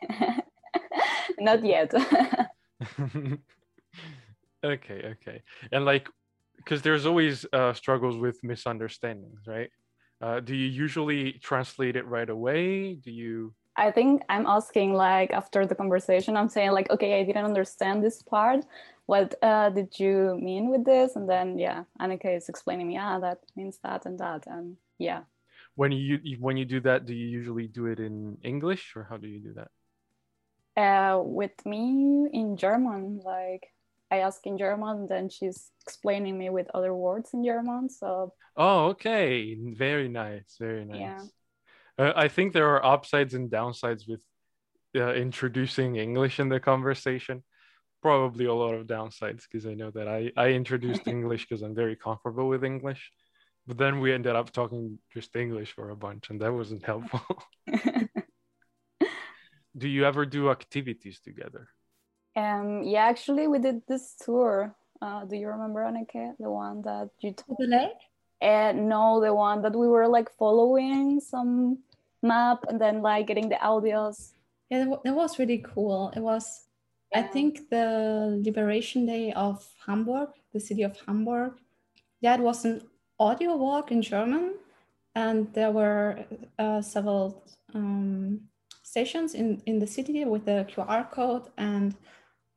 Not 1.40 1.64
yet. 1.64 1.94
okay, 4.66 5.02
okay. 5.14 5.44
And 5.72 5.86
like, 5.86 6.10
because 6.56 6.82
there's 6.82 7.06
always 7.06 7.46
uh, 7.54 7.74
struggles 7.74 8.18
with 8.18 8.44
misunderstandings, 8.44 9.42
right? 9.46 9.70
Uh, 10.20 10.40
do 10.40 10.56
you 10.56 10.66
usually 10.66 11.34
translate 11.34 11.96
it 11.96 12.08
right 12.08 12.32
away? 12.32 12.96
Do 12.96 13.12
you? 13.12 13.54
I 13.76 13.92
think 13.92 14.24
I'm 14.30 14.48
asking 14.48 14.96
like 14.96 15.32
after 15.32 15.68
the 15.68 15.76
conversation, 15.76 16.36
I'm 16.36 16.50
saying 16.50 16.72
like, 16.72 16.90
okay, 16.90 17.20
I 17.20 17.24
didn't 17.24 17.46
understand 17.46 18.04
this 18.04 18.24
part. 18.24 18.66
What 19.06 19.36
uh, 19.44 19.70
did 19.70 20.00
you 20.00 20.40
mean 20.42 20.72
with 20.72 20.86
this? 20.86 21.16
And 21.16 21.30
then 21.30 21.60
yeah, 21.60 21.84
Annika 22.02 22.36
is 22.36 22.50
explaining 22.50 22.88
me, 22.88 22.98
ah, 22.98 23.20
that 23.20 23.42
means 23.56 23.78
that 23.84 24.08
and 24.08 24.18
that, 24.18 24.48
and 24.48 24.78
yeah, 24.98 25.22
when 25.78 25.92
you 25.92 26.20
when 26.40 26.58
you 26.58 26.66
do 26.66 26.82
that 26.82 27.06
do 27.06 27.14
you 27.14 27.28
usually 27.28 27.68
do 27.68 27.86
it 27.86 28.00
in 28.00 28.36
english 28.44 28.94
or 28.96 29.04
how 29.10 29.16
do 29.16 29.28
you 29.28 29.40
do 29.40 29.54
that? 29.54 29.70
Uh, 30.76 31.22
with 31.24 31.58
me 31.66 32.28
in 32.34 32.58
german 32.58 33.22
like 33.24 33.68
i 34.12 34.18
ask 34.18 34.46
in 34.46 34.58
german 34.58 35.08
then 35.08 35.30
she's 35.30 35.72
explaining 35.86 36.36
me 36.38 36.50
with 36.50 36.68
other 36.74 36.94
words 36.94 37.30
in 37.34 37.46
german 37.46 37.90
so. 37.90 38.34
Oh 38.60 38.88
okay. 38.88 39.56
Very 39.86 40.10
nice 40.10 40.58
very 40.60 40.84
nice. 40.84 41.00
Yeah. 41.00 41.24
Uh, 42.00 42.14
i 42.16 42.28
think 42.28 42.54
there 42.54 42.70
are 42.74 42.84
upsides 42.84 43.36
and 43.36 43.50
downsides 43.52 44.08
with 44.08 44.22
uh, 44.96 45.14
introducing 45.14 45.96
english 45.96 46.40
in 46.40 46.50
the 46.50 46.60
conversation. 46.60 47.44
Probably 48.02 48.46
a 48.46 48.54
lot 48.54 48.74
of 48.74 48.88
downsides 48.88 49.44
because 49.46 49.68
i 49.68 49.76
know 49.76 49.92
that 49.92 50.08
i 50.08 50.32
i 50.46 50.48
introduced 50.62 51.08
english 51.18 51.46
because 51.46 51.62
i'm 51.62 51.76
very 51.76 51.96
comfortable 51.96 52.48
with 52.48 52.64
english 52.64 53.12
but 53.68 53.78
then 53.78 54.00
we 54.00 54.14
ended 54.14 54.36
up 54.36 54.52
talking 54.52 54.98
just 55.14 55.36
English 55.36 55.74
for 55.74 55.90
a 55.90 55.96
bunch, 55.96 56.30
and 56.30 56.40
that 56.42 56.54
wasn't 56.54 56.86
helpful. 56.86 57.44
do 59.78 59.88
you 59.88 60.06
ever 60.06 60.26
do 60.26 60.50
activities 60.50 61.20
together? 61.20 61.68
Um, 62.36 62.84
yeah, 62.84 63.06
actually, 63.06 63.48
we 63.48 63.60
did 63.60 63.82
this 63.88 64.16
tour. 64.24 64.74
Uh, 65.02 65.26
do 65.26 65.36
you 65.36 65.50
remember, 65.50 65.82
Annika, 65.82 66.34
the 66.40 66.50
one 66.50 66.82
that 66.84 67.10
you 67.20 67.34
told? 67.34 67.58
The 67.60 67.68
lake? 67.68 68.02
Uh, 68.42 68.72
no, 68.74 69.20
the 69.20 69.34
one 69.34 69.62
that 69.64 69.76
we 69.76 69.88
were 69.88 70.08
like 70.08 70.32
following 70.38 71.20
some 71.20 71.80
map 72.22 72.64
and 72.70 72.80
then 72.80 73.02
like 73.02 73.28
getting 73.28 73.50
the 73.50 73.56
audios. 73.56 74.34
Yeah, 74.70 74.86
that 75.04 75.14
was 75.14 75.40
really 75.40 75.60
cool. 75.60 76.14
It 76.16 76.20
was, 76.20 76.68
yeah. 77.12 77.20
I 77.20 77.24
think, 77.24 77.70
the 77.70 78.40
Liberation 78.44 79.06
Day 79.06 79.34
of 79.34 79.68
Hamburg, 79.86 80.30
the 80.54 80.60
city 80.60 80.84
of 80.84 80.98
Hamburg. 81.06 81.54
Yeah, 82.22 82.36
it 82.36 82.42
was 82.42 82.66
an 82.66 82.82
audio 83.20 83.56
walk 83.56 83.92
in 83.92 84.02
German, 84.02 84.56
and 85.16 85.52
there 85.54 85.72
were 85.72 86.26
uh, 86.60 86.82
several 86.82 87.44
um, 87.74 88.42
stations 88.84 89.34
in, 89.34 89.62
in 89.66 89.80
the 89.80 89.88
city 89.88 90.24
with 90.26 90.46
the 90.46 90.66
QR 90.70 91.10
code. 91.10 91.50
And 91.58 91.96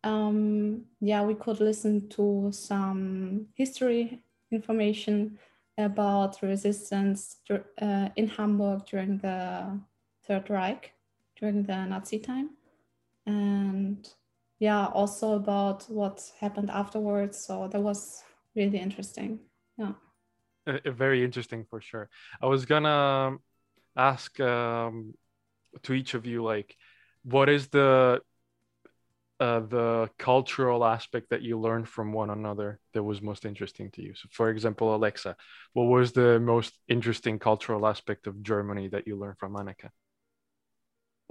um, 0.05 0.85
yeah, 1.01 1.23
we 1.23 1.35
could 1.35 1.61
listen 1.61 2.09
to 2.11 2.51
some 2.53 3.47
history 3.55 4.23
information 4.51 5.39
about 5.79 6.43
resistance 6.43 7.37
uh, 7.51 8.09
in 8.17 8.29
Hamburg 8.29 8.85
during 8.87 9.19
the 9.19 9.81
Third 10.27 10.51
Reich, 10.51 10.93
during 11.39 11.63
the 11.63 11.87
Nazi 11.87 12.19
time. 12.19 12.51
And 13.27 14.07
yeah, 14.59 14.87
also 14.87 15.35
about 15.35 15.85
what 15.89 16.31
happened 16.39 16.71
afterwards. 16.71 17.39
So 17.39 17.69
that 17.69 17.81
was 17.81 18.23
really 18.55 18.79
interesting. 18.79 19.41
Yeah 19.79 19.93
very 20.87 21.25
interesting 21.25 21.65
for 21.69 21.81
sure. 21.81 22.09
I 22.43 22.47
was 22.47 22.65
gonna 22.67 23.37
ask 23.97 24.39
um, 24.41 25.15
to 25.83 25.93
each 25.93 26.15
of 26.15 26.27
you 26.27 26.43
like, 26.43 26.77
what 27.25 27.49
is 27.49 27.69
the 27.69 28.21
uh, 29.41 29.61
the 29.61 30.11
cultural 30.19 30.85
aspect 30.85 31.31
that 31.31 31.41
you 31.41 31.59
learned 31.59 31.89
from 31.89 32.13
one 32.13 32.29
another 32.29 32.79
that 32.93 33.03
was 33.03 33.23
most 33.23 33.47
interesting 33.47 33.91
to 33.93 34.03
you? 34.03 34.15
So, 34.15 34.29
for 34.31 34.51
example, 34.51 34.95
Alexa, 34.95 35.35
what 35.73 35.85
was 35.85 36.13
the 36.13 36.39
most 36.39 36.79
interesting 36.89 37.39
cultural 37.39 37.87
aspect 37.87 38.27
of 38.27 38.43
Germany 38.43 38.89
that 38.89 39.07
you 39.07 39.17
learned 39.17 39.39
from 39.39 39.55
Annika? 39.55 39.91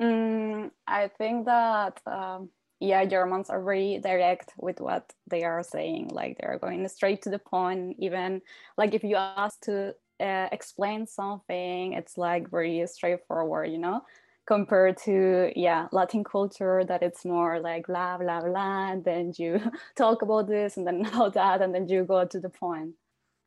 Mm, 0.01 0.71
I 0.87 1.09
think 1.09 1.45
that 1.45 2.01
um, 2.07 2.49
yeah, 2.79 3.05
Germans 3.05 3.49
are 3.49 3.61
very 3.61 3.99
direct 3.99 4.53
with 4.57 4.79
what 4.79 5.11
they 5.27 5.43
are 5.43 5.63
saying. 5.63 6.09
Like 6.13 6.37
they're 6.39 6.59
going 6.59 6.87
straight 6.87 7.21
to 7.23 7.29
the 7.29 7.39
point. 7.39 7.97
Even 7.99 8.41
like 8.77 8.93
if 8.93 9.03
you 9.03 9.15
ask 9.15 9.59
to 9.61 9.95
uh, 10.19 10.47
explain 10.51 11.05
something, 11.07 11.93
it's 11.93 12.17
like 12.17 12.49
very 12.49 12.85
straightforward. 12.87 13.69
You 13.71 13.79
know 13.79 14.01
compared 14.49 14.97
to 14.97 15.51
yeah 15.55 15.87
latin 15.91 16.23
culture 16.23 16.83
that 16.83 17.03
it's 17.03 17.23
more 17.23 17.59
like 17.59 17.85
blah 17.85 18.17
blah 18.17 18.41
blah 18.41 18.91
and 18.91 19.05
then 19.05 19.31
you 19.37 19.61
talk 19.95 20.23
about 20.23 20.47
this 20.47 20.75
and 20.75 20.87
then 20.87 21.05
all 21.13 21.29
that 21.29 21.61
and 21.61 21.71
then 21.73 21.87
you 21.87 22.03
go 22.03 22.25
to 22.25 22.39
the 22.39 22.49
point 22.49 22.95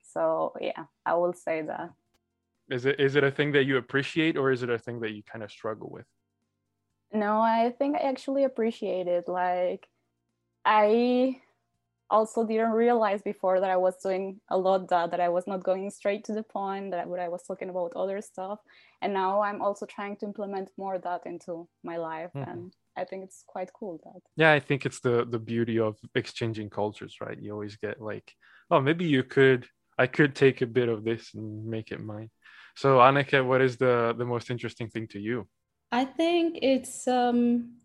so 0.00 0.52
yeah 0.60 0.84
i 1.04 1.12
will 1.12 1.32
say 1.32 1.60
that 1.60 1.90
is 2.70 2.86
it 2.86 3.00
is 3.00 3.16
it 3.16 3.24
a 3.24 3.32
thing 3.32 3.50
that 3.50 3.64
you 3.64 3.78
appreciate 3.78 4.36
or 4.36 4.52
is 4.52 4.62
it 4.62 4.70
a 4.70 4.78
thing 4.78 5.00
that 5.00 5.10
you 5.10 5.24
kind 5.24 5.42
of 5.42 5.50
struggle 5.50 5.90
with 5.90 6.06
no 7.12 7.40
i 7.40 7.72
think 7.78 7.96
i 7.96 8.00
actually 8.00 8.44
appreciate 8.44 9.06
it 9.06 9.28
like 9.28 9.88
i 10.64 11.36
also 12.12 12.46
didn't 12.46 12.72
realize 12.72 13.22
before 13.22 13.58
that 13.58 13.70
I 13.70 13.76
was 13.76 13.96
doing 13.96 14.38
a 14.50 14.56
lot 14.56 14.88
that 14.90 15.10
that 15.10 15.20
I 15.20 15.30
was 15.30 15.46
not 15.46 15.64
going 15.64 15.90
straight 15.90 16.24
to 16.24 16.34
the 16.34 16.42
point 16.42 16.90
that 16.90 17.00
I, 17.00 17.24
I 17.24 17.28
was 17.28 17.42
talking 17.42 17.70
about 17.70 17.92
other 17.96 18.20
stuff. 18.20 18.60
And 19.00 19.14
now 19.14 19.40
I'm 19.40 19.62
also 19.62 19.86
trying 19.86 20.16
to 20.18 20.26
implement 20.26 20.68
more 20.76 20.98
that 20.98 21.22
into 21.24 21.66
my 21.82 21.96
life 21.96 22.30
mm-hmm. 22.36 22.50
and 22.50 22.72
I 22.96 23.04
think 23.04 23.24
it's 23.24 23.42
quite 23.46 23.72
cool 23.72 23.98
that. 24.04 24.20
Yeah 24.36 24.52
I 24.52 24.60
think 24.60 24.84
it's 24.84 25.00
the 25.00 25.24
the 25.24 25.38
beauty 25.38 25.78
of 25.80 25.96
exchanging 26.14 26.68
cultures 26.70 27.16
right? 27.20 27.38
You 27.40 27.52
always 27.52 27.76
get 27.76 28.00
like 28.00 28.30
oh 28.70 28.80
maybe 28.80 29.06
you 29.06 29.22
could 29.24 29.66
I 29.98 30.06
could 30.06 30.34
take 30.36 30.60
a 30.60 30.66
bit 30.78 30.88
of 30.88 31.04
this 31.04 31.34
and 31.34 31.66
make 31.66 31.90
it 31.90 32.00
mine. 32.00 32.30
So 32.76 32.98
Annika 32.98 33.44
what 33.44 33.62
is 33.62 33.78
the 33.78 34.14
the 34.16 34.26
most 34.26 34.50
interesting 34.50 34.88
thing 34.90 35.08
to 35.08 35.18
you 35.18 35.48
I 35.92 36.04
think 36.06 36.58
it's 36.62 37.06
um 37.06 37.76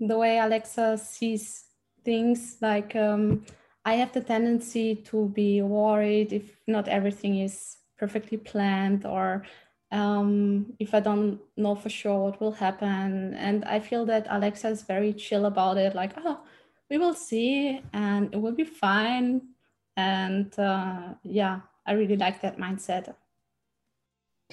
the 0.00 0.18
way 0.18 0.38
Alexa 0.38 0.98
sees 0.98 1.64
things 2.04 2.58
like 2.60 2.94
um, 2.96 3.44
I 3.84 3.94
have 3.94 4.12
the 4.12 4.20
tendency 4.20 4.96
to 5.06 5.28
be 5.28 5.62
worried 5.62 6.32
if 6.32 6.60
not 6.66 6.88
everything 6.88 7.38
is 7.38 7.78
perfectly 7.98 8.38
planned 8.38 9.06
or 9.06 9.44
um, 9.92 10.74
if 10.78 10.94
I 10.94 11.00
don't 11.00 11.40
know 11.56 11.74
for 11.74 11.88
sure 11.88 12.18
what 12.24 12.40
will 12.40 12.52
happen. 12.52 13.34
And 13.34 13.64
I 13.64 13.80
feel 13.80 14.04
that 14.06 14.26
Alexa 14.28 14.68
is 14.68 14.82
very 14.82 15.12
chill 15.12 15.46
about 15.46 15.76
it, 15.78 15.94
like, 15.94 16.12
oh, 16.16 16.40
we 16.90 16.98
will 16.98 17.14
see 17.14 17.80
and 17.92 18.32
it 18.34 18.38
will 18.40 18.52
be 18.52 18.64
fine. 18.64 19.42
And 19.96 20.58
uh, 20.58 21.14
yeah, 21.22 21.60
I 21.86 21.92
really 21.92 22.16
like 22.16 22.42
that 22.42 22.58
mindset. 22.58 23.14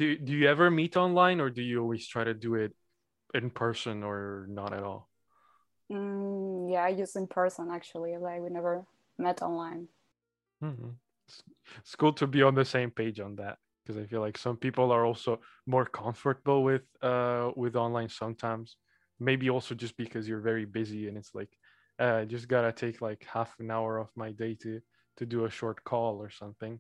Do, 0.01 0.17
do 0.17 0.34
you 0.34 0.50
ever 0.50 0.72
meet 0.72 0.98
online 0.98 1.39
or 1.39 1.51
do 1.51 1.62
you 1.62 1.79
always 1.79 2.08
try 2.08 2.24
to 2.24 2.34
do 2.34 2.55
it 2.55 2.74
in 3.36 3.51
person 3.51 4.01
or 4.01 4.48
not 4.50 4.74
at 4.74 4.81
all? 4.81 5.12
Mm, 5.91 6.72
yeah, 6.72 6.86
I 6.86 6.88
use 6.88 7.15
in 7.15 7.27
person 7.27 7.70
actually. 7.72 8.17
Like 8.17 8.41
we 8.41 8.50
never 8.50 8.84
met 9.20 9.43
online. 9.43 9.89
Mm-hmm. 10.63 10.89
It's, 11.27 11.43
it's 11.77 11.96
cool 11.96 12.13
to 12.13 12.25
be 12.25 12.41
on 12.41 12.55
the 12.55 12.65
same 12.65 12.89
page 12.89 13.20
on 13.20 13.36
that 13.36 13.60
because 13.86 14.01
I 14.01 14.08
feel 14.08 14.22
like 14.22 14.39
some 14.39 14.58
people 14.58 14.91
are 14.91 15.05
also 15.05 15.39
more 15.67 15.86
comfortable 15.86 16.63
with 16.63 16.81
uh 17.03 17.51
with 17.55 17.75
online 17.75 18.10
sometimes. 18.10 18.77
Maybe 19.20 19.51
also 19.51 19.75
just 19.75 19.96
because 19.98 20.27
you're 20.27 20.41
very 20.41 20.65
busy 20.65 21.10
and 21.10 21.15
it's 21.15 21.36
like 21.36 21.51
uh, 22.00 22.22
I 22.22 22.25
just 22.25 22.48
gotta 22.48 22.72
take 22.72 23.01
like 23.01 23.24
half 23.31 23.53
an 23.60 23.70
hour 23.70 24.00
of 24.00 24.10
my 24.15 24.31
day 24.31 24.58
to 24.63 24.81
to 25.17 25.27
do 25.27 25.46
a 25.46 25.51
short 25.51 25.84
call 25.84 26.20
or 26.20 26.31
something. 26.31 26.79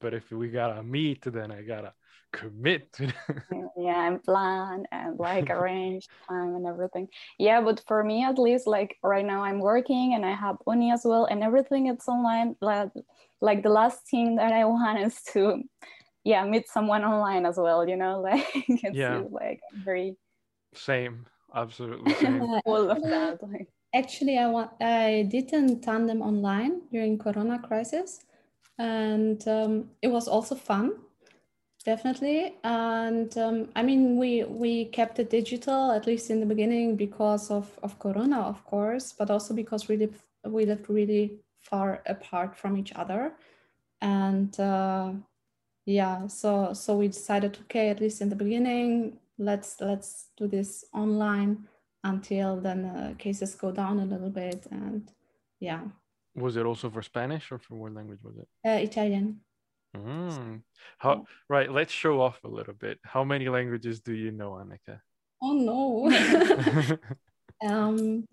But 0.00 0.14
if 0.14 0.30
we 0.30 0.48
gotta 0.48 0.82
meet, 0.82 1.22
then 1.24 1.52
I 1.52 1.62
gotta 1.62 1.92
commit. 2.32 2.96
yeah, 3.76 4.06
and 4.06 4.22
plan 4.22 4.84
and 4.92 5.18
like 5.18 5.50
arrange 5.50 6.08
time 6.28 6.54
and 6.54 6.66
everything. 6.66 7.08
Yeah, 7.38 7.60
but 7.60 7.82
for 7.86 8.02
me 8.04 8.24
at 8.24 8.38
least, 8.38 8.66
like 8.66 8.96
right 9.02 9.24
now 9.24 9.42
I'm 9.42 9.60
working 9.60 10.14
and 10.14 10.24
I 10.24 10.34
have 10.34 10.56
uni 10.66 10.90
as 10.92 11.02
well, 11.04 11.26
and 11.26 11.42
everything 11.42 11.86
it's 11.86 12.08
online. 12.08 12.56
Like, 12.60 12.90
like 13.40 13.62
the 13.62 13.70
last 13.70 14.08
thing 14.10 14.36
that 14.36 14.52
I 14.52 14.64
want 14.74 15.00
is 15.00 15.22
to, 15.32 15.62
yeah, 16.24 16.44
meet 16.44 16.68
someone 16.68 17.04
online 17.04 17.46
as 17.46 17.56
well. 17.56 17.88
You 17.88 17.96
know, 17.96 18.20
like 18.28 18.46
it's 18.54 18.96
yeah. 18.96 19.22
like 19.30 19.60
very 19.84 20.16
same, 20.74 21.26
absolutely 21.54 22.14
same. 22.14 22.42
All 22.64 22.90
of 22.90 23.02
that. 23.02 23.42
Like. 23.42 23.68
Actually, 23.92 24.38
I 24.38 24.46
want 24.46 24.70
I 24.80 25.26
did 25.28 25.52
a 25.52 25.74
tandem 25.76 26.22
online 26.22 26.82
during 26.92 27.18
Corona 27.18 27.58
crisis 27.58 28.20
and 28.80 29.46
um, 29.46 29.90
it 30.00 30.08
was 30.08 30.26
also 30.26 30.54
fun 30.54 30.92
definitely. 31.84 32.56
And 32.64 33.36
um, 33.38 33.68
i 33.76 33.82
mean 33.82 34.16
we 34.16 34.44
we 34.44 34.86
kept 34.86 35.18
it 35.18 35.30
digital 35.30 35.92
at 35.92 36.06
least 36.06 36.30
in 36.30 36.40
the 36.40 36.46
beginning 36.46 36.96
because 36.96 37.50
of 37.50 37.66
of 37.82 37.98
corona 37.98 38.40
of 38.40 38.64
course 38.64 39.14
but 39.18 39.30
also 39.30 39.54
because 39.54 39.88
we 39.88 39.96
lived 39.96 40.20
we 40.44 40.64
lived 40.66 40.88
really 40.88 41.40
far 41.60 42.02
apart 42.06 42.56
from 42.56 42.76
each 42.76 42.92
other. 42.94 43.32
And 44.02 44.58
uh, 44.58 45.12
yeah 45.84 46.26
so 46.26 46.72
so 46.72 46.96
we 46.96 47.08
decided 47.08 47.58
okay 47.62 47.88
at 47.90 48.00
least 48.00 48.20
in 48.20 48.28
the 48.28 48.36
beginning 48.36 49.18
let's 49.38 49.80
let's 49.80 50.28
do 50.36 50.46
this 50.48 50.84
online 50.94 51.66
until 52.04 52.56
then 52.60 52.84
uh, 52.84 53.14
cases 53.18 53.54
go 53.54 53.72
down 53.72 53.98
a 53.98 54.04
little 54.04 54.30
bit 54.30 54.66
and 54.70 55.12
yeah 55.58 55.80
was 56.34 56.56
it 56.56 56.66
also 56.66 56.90
for 56.90 57.02
Spanish 57.02 57.50
or 57.52 57.58
for 57.58 57.74
what 57.76 57.94
language 57.94 58.20
was 58.22 58.36
it? 58.36 58.48
Uh, 58.66 58.82
Italian. 58.82 59.40
Mm. 59.96 60.62
How 60.98 61.24
right? 61.48 61.70
Let's 61.70 61.92
show 61.92 62.20
off 62.20 62.38
a 62.44 62.48
little 62.48 62.74
bit. 62.74 62.98
How 63.02 63.24
many 63.24 63.48
languages 63.48 64.00
do 64.00 64.12
you 64.12 64.30
know, 64.30 64.52
Annika? 64.52 65.00
Oh 65.42 65.52
no. 65.52 66.98
um, 67.68 68.24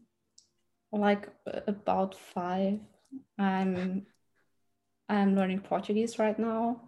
like 0.91 1.29
about 1.67 2.15
five. 2.15 2.79
I'm 3.39 4.05
I'm 5.09 5.35
learning 5.35 5.61
Portuguese 5.61 6.19
right 6.19 6.37
now. 6.37 6.81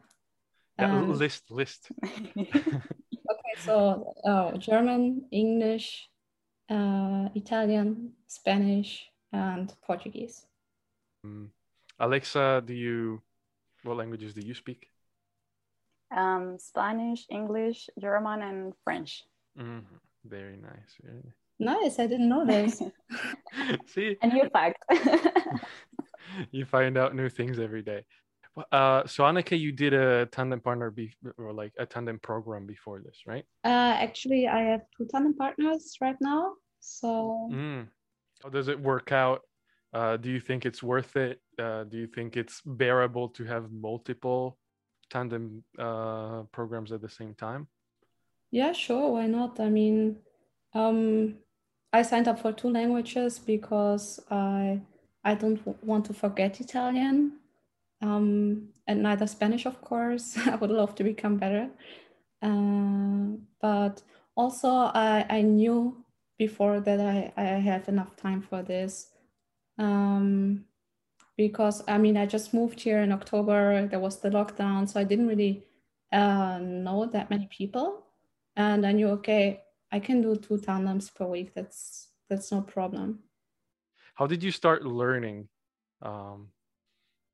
Um, 0.78 1.14
list 1.18 1.50
list. 1.50 1.92
okay, 2.38 3.56
so 3.60 4.14
uh, 4.24 4.56
German, 4.58 5.26
English, 5.32 6.10
uh, 6.70 7.30
Italian, 7.36 8.14
Spanish, 8.28 9.10
and 9.34 9.74
Portuguese. 9.86 10.46
Um, 11.24 11.52
Alexa, 12.00 12.64
do 12.66 12.74
you 12.74 13.22
what 13.84 13.98
languages 13.98 14.34
do 14.34 14.42
you 14.42 14.54
speak? 14.54 14.88
Um, 16.16 16.58
Spanish, 16.60 17.26
English, 17.30 17.90
German, 18.00 18.42
and 18.42 18.74
French. 18.84 19.24
Mm-hmm. 19.58 19.96
Very 20.26 20.58
nice. 20.58 20.96
Very 21.02 21.22
nice. 21.60 22.00
I 22.00 22.08
didn't 22.08 22.30
know 22.30 22.46
this. 22.46 22.82
See, 23.88 24.18
a 24.22 24.28
new 24.28 24.50
fact. 24.50 24.84
you 26.52 26.66
find 26.66 26.98
out 26.98 27.16
new 27.16 27.30
things 27.30 27.60
every 27.60 27.82
day. 27.82 28.04
Uh, 28.72 29.06
so 29.06 29.24
Annika, 29.24 29.58
you 29.58 29.72
did 29.72 29.94
a 29.94 30.26
tandem 30.26 30.60
partner 30.60 30.92
be- 30.92 31.14
or 31.38 31.54
like 31.54 31.72
a 31.78 31.86
tandem 31.86 32.20
program 32.20 32.66
before 32.66 33.00
this, 33.00 33.22
right? 33.26 33.46
Uh, 33.64 33.96
actually, 33.96 34.48
I 34.48 34.62
have 34.62 34.82
two 34.98 35.08
tandem 35.10 35.36
partners 35.36 35.96
right 36.02 36.18
now. 36.20 36.54
So, 36.82 37.50
mm. 37.52 37.88
how 38.44 38.50
does 38.50 38.68
it 38.68 38.80
work 38.80 39.12
out 39.12 39.42
uh, 39.94 40.18
do 40.18 40.30
you 40.30 40.40
think 40.40 40.66
it's 40.66 40.84
worth 40.84 41.16
it? 41.16 41.42
Uh, 41.58 41.84
do 41.84 41.98
you 41.98 42.08
think 42.08 42.38
it's 42.38 42.62
bearable 42.66 43.30
to 43.30 43.44
have 43.46 43.72
multiple 43.72 44.58
tandem 45.10 45.64
uh, 45.78 46.44
programs 46.52 46.92
at 46.92 47.02
the 47.02 47.10
same 47.10 47.34
time? 47.34 47.68
Yeah, 48.52 48.74
sure. 48.74 49.14
Why 49.14 49.28
not? 49.28 49.60
I 49.60 49.70
mean, 49.70 50.18
um, 50.74 51.36
I 51.94 52.02
signed 52.04 52.28
up 52.28 52.40
for 52.40 52.52
two 52.52 52.70
languages 52.70 53.40
because 53.40 54.20
I 54.30 54.82
I 55.24 55.36
don't 55.36 55.60
want 55.84 56.06
to 56.06 56.14
forget 56.14 56.62
Italian, 56.62 57.40
um, 58.02 58.70
and 58.88 59.04
neither 59.04 59.28
Spanish, 59.28 59.66
of 59.66 59.82
course. 59.82 60.38
I 60.48 60.56
would 60.56 60.72
love 60.72 60.96
to 60.96 61.04
become 61.04 61.38
better, 61.38 61.70
uh, 62.42 63.38
but 63.62 64.02
also 64.36 64.70
I 64.70 65.26
I 65.30 65.42
knew 65.42 66.06
before 66.38 66.80
that 66.80 67.00
I 67.00 67.34
I 67.38 67.44
have 67.60 67.88
enough 67.90 68.16
time 68.16 68.42
for 68.42 68.62
this 68.64 69.12
um, 69.80 70.66
because 71.38 71.82
I 71.88 71.98
mean 71.98 72.18
I 72.18 72.26
just 72.26 72.54
moved 72.54 72.80
here 72.82 73.02
in 73.02 73.12
October. 73.12 73.88
There 73.88 74.00
was 74.00 74.20
the 74.20 74.30
lockdown, 74.30 74.88
so 74.88 75.00
I 75.00 75.06
didn't 75.06 75.28
really 75.28 75.64
uh, 76.12 76.60
know 76.62 77.06
that 77.06 77.30
many 77.30 77.48
people, 77.48 78.04
and 78.56 78.86
I 78.86 78.92
knew 78.92 79.10
okay, 79.18 79.64
I 79.92 80.00
can 80.00 80.22
do 80.22 80.36
two 80.36 80.60
tandems 80.60 81.10
per 81.10 81.26
week. 81.26 81.54
That's 81.56 82.10
that's 82.30 82.52
no 82.52 82.62
problem. 82.62 83.20
How 84.14 84.28
did 84.28 84.44
you 84.44 84.52
start 84.52 84.86
learning? 84.86 85.48
Um, 86.02 86.50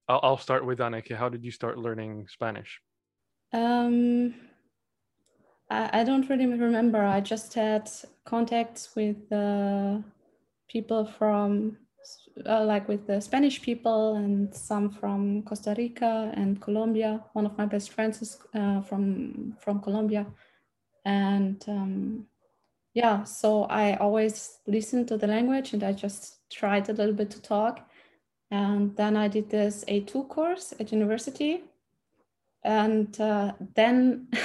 I'll, 0.08 0.20
I'll 0.22 0.38
start 0.38 0.66
with 0.66 0.80
Annika. 0.80 1.16
How 1.16 1.30
did 1.30 1.44
you 1.44 1.52
start 1.52 1.78
learning 1.80 2.28
Spanish? 2.30 2.80
Um, 3.54 4.36
I, 5.70 6.02
I 6.02 6.04
don't 6.04 6.30
really 6.30 6.46
remember. 6.46 7.04
I 7.04 7.22
just 7.22 7.56
had 7.56 7.90
contacts 8.24 8.96
with 8.96 9.32
uh, 9.32 9.98
people 10.70 11.06
from 11.06 11.78
uh, 12.46 12.66
like 12.66 12.88
with 12.88 13.08
the 13.08 13.22
Spanish 13.22 13.62
people 13.62 14.16
and 14.16 14.54
some 14.54 14.90
from 14.90 15.44
Costa 15.44 15.74
Rica 15.78 16.32
and 16.36 16.62
Colombia. 16.62 17.24
One 17.34 17.46
of 17.46 17.58
my 17.58 17.66
best 17.66 17.92
friends 17.92 18.22
is 18.22 18.38
uh, 18.54 18.82
from 18.82 19.56
from 19.60 19.82
Colombia, 19.82 20.26
and 21.06 21.64
um, 21.68 22.28
yeah, 22.94 23.24
so 23.24 23.64
I 23.64 23.96
always 23.98 24.60
listen 24.68 25.06
to 25.08 25.18
the 25.18 25.28
language 25.28 25.74
and 25.74 25.84
I 25.84 25.94
just 25.94 26.50
tried 26.50 26.90
a 26.90 26.94
little 26.94 27.14
bit 27.14 27.30
to 27.32 27.42
talk. 27.42 27.90
And 28.52 28.96
then 28.96 29.18
I 29.18 29.28
did 29.28 29.50
this 29.50 29.84
A2 29.88 30.30
course 30.30 30.74
at 30.80 30.92
university, 30.92 31.64
and 32.64 33.20
uh, 33.20 33.54
then. 33.76 34.28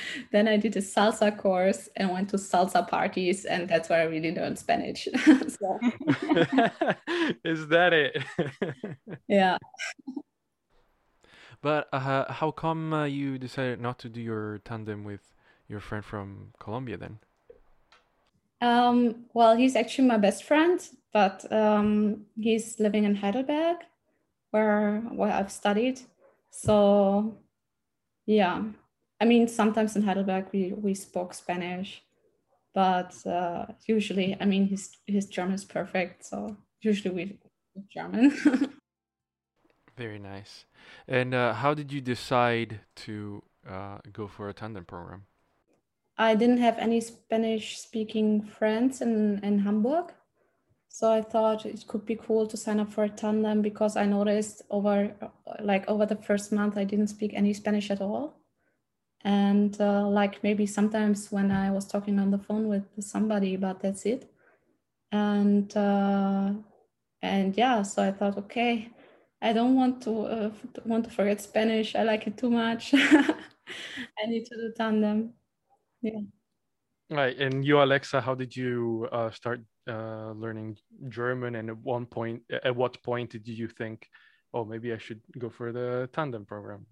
then 0.32 0.48
I 0.48 0.56
did 0.56 0.76
a 0.76 0.80
salsa 0.80 1.36
course 1.36 1.88
and 1.96 2.10
went 2.10 2.30
to 2.30 2.36
salsa 2.36 2.86
parties, 2.86 3.44
and 3.44 3.68
that's 3.68 3.88
where 3.88 4.00
I 4.00 4.04
really 4.04 4.34
learned 4.34 4.58
Spanish. 4.58 5.06
Is 7.44 7.68
that 7.68 7.92
it? 7.92 8.22
yeah. 9.28 9.58
But 11.60 11.88
uh, 11.92 12.32
how 12.32 12.50
come 12.52 12.92
uh, 12.92 13.04
you 13.04 13.38
decided 13.38 13.80
not 13.80 13.98
to 14.00 14.08
do 14.08 14.20
your 14.20 14.58
tandem 14.58 15.04
with 15.04 15.34
your 15.66 15.80
friend 15.80 16.04
from 16.04 16.52
Colombia 16.60 16.96
then? 16.96 17.18
Um, 18.60 19.26
well, 19.34 19.56
he's 19.56 19.76
actually 19.76 20.08
my 20.08 20.18
best 20.18 20.44
friend, 20.44 20.80
but 21.12 21.50
um, 21.52 22.26
he's 22.36 22.78
living 22.80 23.04
in 23.04 23.14
Heidelberg, 23.14 23.78
where 24.50 25.00
where 25.12 25.32
I've 25.32 25.52
studied. 25.52 26.00
So, 26.50 27.38
yeah, 28.26 28.62
I 29.20 29.24
mean, 29.24 29.48
sometimes 29.48 29.96
in 29.96 30.02
Heidelberg 30.02 30.46
we, 30.52 30.72
we 30.72 30.94
spoke 30.94 31.34
Spanish, 31.34 32.02
but 32.74 33.14
uh, 33.26 33.66
usually, 33.86 34.36
I 34.40 34.44
mean, 34.44 34.68
his 34.68 34.96
his 35.06 35.26
German 35.26 35.54
is 35.54 35.64
perfect, 35.64 36.24
so 36.24 36.56
usually 36.80 37.14
we 37.14 37.38
German. 37.90 38.30
Very 39.96 40.18
nice. 40.18 40.66
And 41.08 41.34
uh, 41.34 41.54
how 41.54 41.74
did 41.74 41.92
you 41.92 42.00
decide 42.00 42.80
to 42.96 43.42
uh, 43.68 43.98
go 44.12 44.28
for 44.28 44.48
a 44.48 44.54
tandem 44.54 44.84
program? 44.84 45.24
I 46.16 46.34
didn't 46.34 46.58
have 46.58 46.78
any 46.78 47.00
Spanish 47.00 47.78
speaking 47.78 48.42
friends 48.42 49.00
in, 49.00 49.40
in 49.42 49.60
Hamburg. 49.60 50.12
So 50.88 51.12
I 51.12 51.22
thought 51.22 51.66
it 51.66 51.84
could 51.86 52.06
be 52.06 52.16
cool 52.16 52.46
to 52.46 52.56
sign 52.56 52.80
up 52.80 52.92
for 52.92 53.04
a 53.04 53.08
tandem 53.08 53.62
because 53.62 53.96
I 53.96 54.06
noticed 54.06 54.62
over 54.70 55.14
like 55.60 55.86
over 55.88 56.06
the 56.06 56.16
first 56.16 56.50
month 56.50 56.76
I 56.76 56.84
didn't 56.84 57.08
speak 57.08 57.34
any 57.34 57.52
Spanish 57.52 57.90
at 57.90 58.00
all 58.00 58.37
and 59.28 59.78
uh, 59.78 60.08
like 60.08 60.42
maybe 60.42 60.64
sometimes 60.64 61.30
when 61.30 61.50
i 61.50 61.70
was 61.70 61.86
talking 61.86 62.18
on 62.18 62.30
the 62.30 62.38
phone 62.38 62.66
with 62.66 62.86
somebody 63.00 63.56
but 63.56 63.78
that's 63.80 64.06
it. 64.06 64.30
And 65.12 65.68
uh, 65.76 66.52
and 67.22 67.56
yeah 67.56 67.82
so 67.82 68.02
i 68.02 68.10
thought 68.10 68.38
okay 68.38 68.88
i 69.42 69.52
don't 69.52 69.74
want 69.74 70.02
to 70.02 70.12
uh, 70.36 70.50
want 70.84 71.04
to 71.04 71.10
forget 71.10 71.40
spanish. 71.40 71.94
I 71.94 72.04
like 72.04 72.26
it 72.26 72.36
too 72.38 72.50
much. 72.50 72.94
I 74.20 74.24
need 74.26 74.46
to 74.46 74.56
do 74.56 74.72
tandem. 74.76 75.34
Yeah. 76.00 76.22
Right. 77.10 77.36
And 77.38 77.64
you 77.64 77.82
alexa 77.82 78.20
how 78.20 78.34
did 78.34 78.56
you 78.56 79.08
uh, 79.12 79.30
start 79.30 79.60
uh, 79.86 80.32
learning 80.32 80.78
german? 81.08 81.54
And 81.56 81.68
at 81.68 81.78
one 81.78 82.06
point 82.06 82.42
at 82.50 82.74
what 82.74 83.02
point 83.02 83.30
did 83.30 83.48
you 83.48 83.68
think 83.68 84.08
oh 84.54 84.64
maybe 84.64 84.92
i 84.94 84.98
should 84.98 85.20
go 85.38 85.50
for 85.50 85.72
the 85.72 86.08
tandem 86.14 86.44
program 86.46 86.86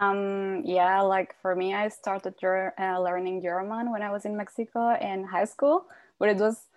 um, 0.00 0.62
yeah, 0.64 1.02
like 1.02 1.34
for 1.42 1.54
me, 1.54 1.74
I 1.74 1.88
started 1.88 2.34
uh, 2.42 3.00
learning 3.00 3.42
German 3.42 3.92
when 3.92 4.02
I 4.02 4.10
was 4.10 4.24
in 4.24 4.36
Mexico 4.36 4.96
in 4.98 5.24
high 5.24 5.44
school, 5.44 5.86
but 6.18 6.30
it 6.30 6.38
was 6.38 6.68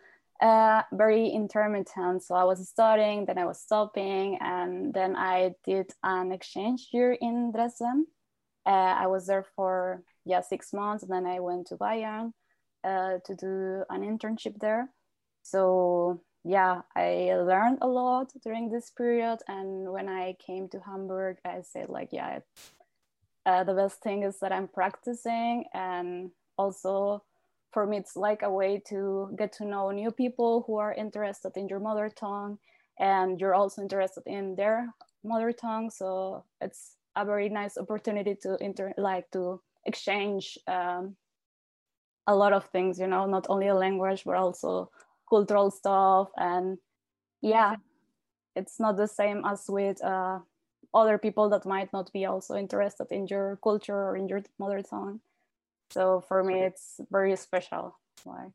uh, 0.41 0.81
very 0.91 1.29
intermittent. 1.29 2.21
So 2.23 2.35
I 2.35 2.43
was 2.43 2.67
studying, 2.67 3.25
then 3.25 3.37
I 3.37 3.45
was 3.45 3.61
stopping, 3.61 4.37
and 4.41 4.93
then 4.93 5.15
I 5.15 5.55
did 5.63 5.91
an 6.03 6.33
exchange 6.33 6.89
year 6.91 7.13
in 7.13 7.53
Dresden. 7.53 8.07
Uh, 8.65 8.95
I 8.99 9.07
was 9.07 9.25
there 9.27 9.45
for 9.55 10.03
yeah 10.25 10.41
six 10.41 10.73
months, 10.73 11.03
and 11.03 11.11
then 11.11 11.25
I 11.25 11.39
went 11.39 11.67
to 11.67 11.77
Bayern 11.77 12.33
uh, 12.83 13.19
to 13.25 13.35
do 13.35 13.83
an 13.89 14.01
internship 14.01 14.59
there. 14.59 14.89
So 15.43 16.21
yeah, 16.43 16.81
I 16.93 17.35
learned 17.35 17.79
a 17.81 17.87
lot 17.87 18.33
during 18.43 18.69
this 18.69 18.89
period, 18.89 19.39
and 19.47 19.91
when 19.93 20.09
I 20.09 20.35
came 20.45 20.67
to 20.69 20.79
Hamburg, 20.81 21.37
I 21.45 21.61
said 21.61 21.87
like 21.87 22.09
yeah 22.11 22.39
uh, 23.45 23.63
the 23.63 23.73
best 23.73 24.01
thing 24.01 24.23
is 24.23 24.39
that 24.39 24.51
I'm 24.51 24.67
practicing, 24.67 25.65
and 25.73 26.31
also 26.57 27.23
for 27.71 27.85
me, 27.85 27.97
it's 27.97 28.15
like 28.15 28.43
a 28.43 28.51
way 28.51 28.81
to 28.87 29.33
get 29.37 29.51
to 29.53 29.65
know 29.65 29.91
new 29.91 30.11
people 30.11 30.63
who 30.67 30.77
are 30.77 30.93
interested 30.93 31.57
in 31.57 31.67
your 31.67 31.79
mother 31.79 32.09
tongue, 32.09 32.59
and 32.99 33.39
you're 33.41 33.55
also 33.55 33.81
interested 33.81 34.23
in 34.27 34.55
their 34.55 34.93
mother 35.23 35.51
tongue. 35.51 35.89
So 35.89 36.43
it's 36.61 36.95
a 37.15 37.25
very 37.25 37.49
nice 37.49 37.77
opportunity 37.77 38.35
to 38.43 38.57
inter 38.61 38.93
like 38.97 39.29
to 39.31 39.61
exchange 39.85 40.57
um, 40.67 41.15
a 42.27 42.35
lot 42.35 42.53
of 42.53 42.65
things. 42.65 42.99
You 42.99 43.07
know, 43.07 43.25
not 43.25 43.47
only 43.49 43.67
a 43.67 43.75
language 43.75 44.23
but 44.23 44.35
also 44.35 44.89
cultural 45.29 45.71
stuff, 45.71 46.29
and 46.37 46.77
yeah, 47.41 47.75
it's 48.55 48.79
not 48.79 48.97
the 48.97 49.07
same 49.07 49.43
as 49.45 49.65
with. 49.67 50.03
Uh, 50.03 50.39
other 50.93 51.17
people 51.17 51.49
that 51.49 51.65
might 51.65 51.91
not 51.93 52.11
be 52.13 52.25
also 52.25 52.55
interested 52.55 53.07
in 53.11 53.27
your 53.27 53.57
culture 53.63 53.95
or 53.95 54.15
in 54.15 54.27
your 54.27 54.43
mother 54.59 54.81
tongue. 54.81 55.19
So 55.89 56.21
for 56.27 56.43
me, 56.43 56.63
it's 56.63 56.99
very 57.11 57.35
special. 57.35 57.97
Why? 58.23 58.47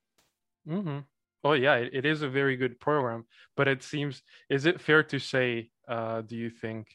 Mm-hmm. 0.69 0.99
Oh 1.45 1.53
yeah, 1.53 1.77
it, 1.77 1.91
it 1.93 2.05
is 2.07 2.23
a 2.23 2.29
very 2.29 2.57
good 2.57 2.81
program. 2.81 3.27
But 3.57 3.69
it 3.69 3.83
seems, 3.83 4.23
is 4.51 4.67
it 4.67 4.81
fair 4.81 5.03
to 5.05 5.19
say? 5.19 5.71
Uh, 5.87 6.21
do 6.21 6.37
you 6.37 6.51
think 6.51 6.87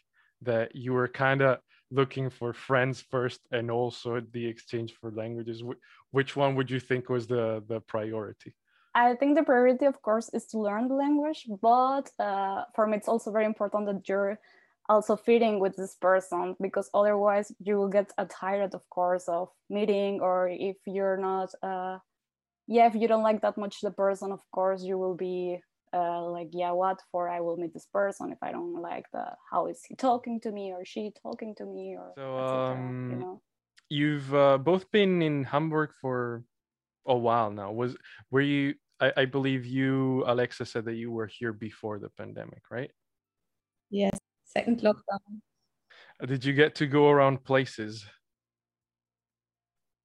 that 0.42 0.76
you 0.76 0.94
were 0.94 1.08
kind 1.08 1.42
of 1.42 1.60
looking 1.90 2.30
for 2.30 2.54
friends 2.54 3.02
first, 3.02 3.40
and 3.52 3.72
also 3.72 4.22
the 4.32 4.46
exchange 4.46 4.94
for 5.00 5.12
languages? 5.12 5.62
Wh- 5.62 5.82
which 6.12 6.36
one 6.36 6.56
would 6.56 6.70
you 6.70 6.80
think 6.80 7.10
was 7.10 7.26
the 7.28 7.64
the 7.68 7.80
priority? 7.82 8.54
I 8.96 9.16
think 9.16 9.36
the 9.36 9.44
priority, 9.44 9.86
of 9.86 10.02
course, 10.02 10.30
is 10.30 10.46
to 10.48 10.60
learn 10.60 10.88
the 10.88 10.94
language, 10.94 11.48
but 11.62 12.12
uh, 12.20 12.66
for 12.76 12.86
me, 12.86 12.98
it's 12.98 13.08
also 13.08 13.32
very 13.32 13.46
important 13.46 13.88
that 13.88 14.08
you're 14.08 14.40
also 14.90 15.16
fitting 15.16 15.60
with 15.60 15.76
this 15.76 15.96
person 15.96 16.56
because 16.62 16.90
otherwise 16.94 17.52
you 17.60 17.78
will 17.78 17.88
get 17.88 18.12
tired 18.30 18.74
of 18.74 18.82
course 18.90 19.28
of 19.28 19.50
meeting 19.70 20.20
or 20.22 20.50
if 20.50 20.76
you're 20.86 21.18
not 21.18 21.50
uh 21.64 21.98
yeah 22.68 22.88
if 22.88 22.96
you 22.96 23.08
don't 23.08 23.24
like 23.24 23.42
that 23.42 23.58
much 23.58 23.80
the 23.82 23.92
person 23.92 24.32
of 24.32 24.42
course 24.52 24.84
you 24.84 24.98
will 24.98 25.16
be 25.16 25.58
uh, 25.94 26.26
like 26.26 26.50
yeah 26.54 26.72
what 26.72 27.00
for? 27.12 27.30
I 27.30 27.40
will 27.40 27.56
meet 27.56 27.72
this 27.72 27.88
person 27.94 28.32
if 28.32 28.40
i 28.42 28.52
don't 28.52 28.82
like 28.82 29.06
the 29.14 29.26
how 29.52 29.68
is 29.68 29.82
he 29.88 29.96
talking 29.96 30.40
to 30.42 30.52
me 30.52 30.74
or 30.74 30.84
she 30.84 31.12
talking 31.22 31.54
to 31.56 31.66
me 31.66 31.96
or 31.98 32.14
so 32.18 32.36
um 32.36 33.12
you 33.12 33.18
know? 33.18 33.42
you've 33.90 34.34
uh, 34.34 34.58
both 34.58 34.90
been 34.92 35.22
in 35.22 35.44
hamburg 35.44 35.92
for 36.02 36.44
a 37.06 37.16
while 37.16 37.52
now. 37.52 37.72
Was 37.72 37.96
were 38.32 38.42
you 38.42 38.76
I, 39.00 39.12
I 39.18 39.26
believe 39.26 39.66
you 39.66 40.24
alexa 40.26 40.66
said 40.66 40.86
that 40.86 40.96
you 40.96 41.12
were 41.12 41.28
here 41.28 41.54
before 41.54 42.00
the 42.00 42.10
pandemic 42.10 42.64
right? 42.72 42.92
Yes 43.90 44.23
second 44.54 44.80
lockdown. 44.82 45.42
Did 46.26 46.46
you 46.46 46.54
get 46.54 46.76
to 46.76 46.88
go 46.88 47.10
around 47.10 47.44
places? 47.44 48.06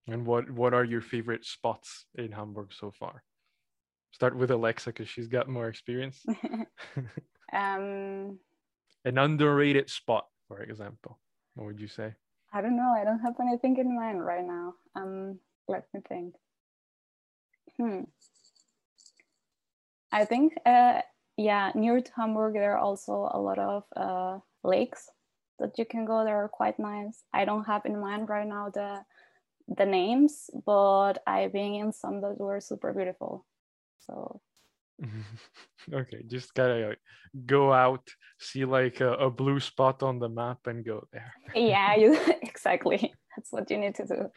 And 0.08 0.26
what 0.26 0.50
what 0.50 0.72
are 0.72 0.84
your 0.84 1.02
favorite 1.02 1.44
spots 1.44 2.06
in 2.14 2.32
Hamburg 2.32 2.72
so 2.72 2.90
far? 2.90 3.22
Start 4.12 4.36
with 4.36 4.50
Alexa 4.50 4.90
because 4.90 5.08
she's 5.08 5.28
got 5.28 5.48
more 5.48 5.68
experience. 5.68 6.24
um, 7.52 8.38
An 9.04 9.18
underrated 9.18 9.90
spot, 9.90 10.26
for 10.48 10.62
example. 10.62 11.18
What 11.54 11.66
would 11.66 11.80
you 11.80 11.88
say? 11.88 12.14
I 12.52 12.62
don't 12.62 12.76
know. 12.76 12.94
I 12.96 13.04
don't 13.04 13.20
have 13.20 13.34
anything 13.40 13.76
in 13.76 13.94
mind 13.94 14.24
right 14.24 14.44
now. 14.44 14.74
Um, 14.96 15.38
let 15.68 15.84
me 15.92 16.00
think. 16.08 16.34
Hmm. 17.76 18.04
I 20.10 20.24
think 20.24 20.54
uh, 20.64 21.02
yeah, 21.38 21.70
near 21.74 22.00
to 22.00 22.12
Hamburg, 22.16 22.54
there 22.54 22.72
are 22.72 22.78
also 22.78 23.30
a 23.32 23.40
lot 23.40 23.58
of 23.58 23.84
uh, 23.96 24.38
lakes 24.64 25.08
that 25.60 25.78
you 25.78 25.84
can 25.84 26.04
go. 26.04 26.24
They're 26.24 26.50
quite 26.52 26.78
nice. 26.78 27.22
I 27.32 27.44
don't 27.44 27.64
have 27.64 27.86
in 27.86 28.00
mind 28.00 28.28
right 28.28 28.46
now 28.46 28.70
the 28.74 29.04
the 29.68 29.86
names, 29.86 30.50
but 30.66 31.22
I've 31.26 31.52
been 31.52 31.74
in 31.74 31.92
some 31.92 32.20
that 32.22 32.38
were 32.38 32.60
super 32.60 32.92
beautiful. 32.92 33.46
So 34.00 34.40
okay, 35.92 36.22
just 36.26 36.54
gotta 36.54 36.96
go 37.46 37.72
out, 37.72 38.08
see 38.40 38.64
like 38.64 39.00
a, 39.00 39.12
a, 39.14 39.30
blue 39.30 39.60
spot 39.60 40.02
on 40.02 40.18
the 40.18 40.28
map, 40.28 40.66
and 40.66 40.84
go 40.84 41.06
there. 41.12 41.32
yeah, 41.54 41.94
you, 41.94 42.18
exactly. 42.42 43.14
That's 43.36 43.52
what 43.52 43.70
you 43.70 43.78
need 43.78 43.94
to 43.96 44.06
do. 44.06 44.30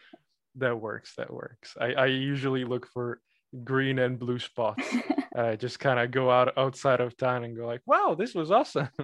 That 0.56 0.80
works. 0.80 1.16
That 1.16 1.34
works. 1.34 1.76
I, 1.80 1.94
I 1.94 2.06
usually 2.08 2.64
look 2.64 2.86
for 2.86 3.22
green 3.64 4.00
and 4.00 4.20
blue 4.20 4.40
spots. 4.40 4.84
uh, 5.36 5.56
just 5.56 5.80
kind 5.80 6.00
of 6.00 6.12
go 6.12 6.30
out 6.30 6.58
outside 6.58 7.02
of 7.02 7.18
town 7.18 7.44
and 7.44 7.56
go 7.56 7.66
like, 7.66 7.82
wow, 7.86 8.16
this 8.18 8.34
was 8.34 8.52
awesome. 8.52 8.90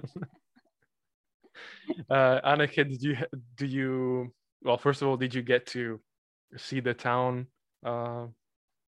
uh, 2.10 2.40
Annika, 2.44 2.88
did 2.88 3.02
you 3.02 3.16
do 3.56 3.66
you 3.66 4.32
well? 4.62 4.78
First 4.78 5.02
of 5.02 5.08
all, 5.08 5.16
did 5.16 5.34
you 5.34 5.42
get 5.42 5.66
to 5.68 6.00
see 6.56 6.80
the 6.80 6.94
town 6.94 7.46
uh, 7.84 8.26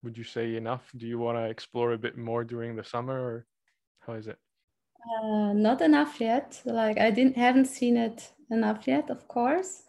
would 0.03 0.17
you 0.17 0.23
say 0.23 0.55
enough? 0.55 0.89
Do 0.95 1.07
you 1.07 1.19
want 1.19 1.37
to 1.37 1.45
explore 1.45 1.93
a 1.93 1.97
bit 1.97 2.17
more 2.17 2.43
during 2.43 2.75
the 2.75 2.83
summer, 2.83 3.19
or 3.19 3.45
how 3.99 4.13
is 4.13 4.27
it? 4.27 4.37
Uh, 5.21 5.53
not 5.53 5.81
enough 5.81 6.19
yet. 6.19 6.61
Like 6.65 6.97
I 6.97 7.11
didn't 7.11 7.37
haven't 7.37 7.65
seen 7.65 7.97
it 7.97 8.31
enough 8.49 8.87
yet, 8.87 9.09
of 9.09 9.27
course. 9.27 9.83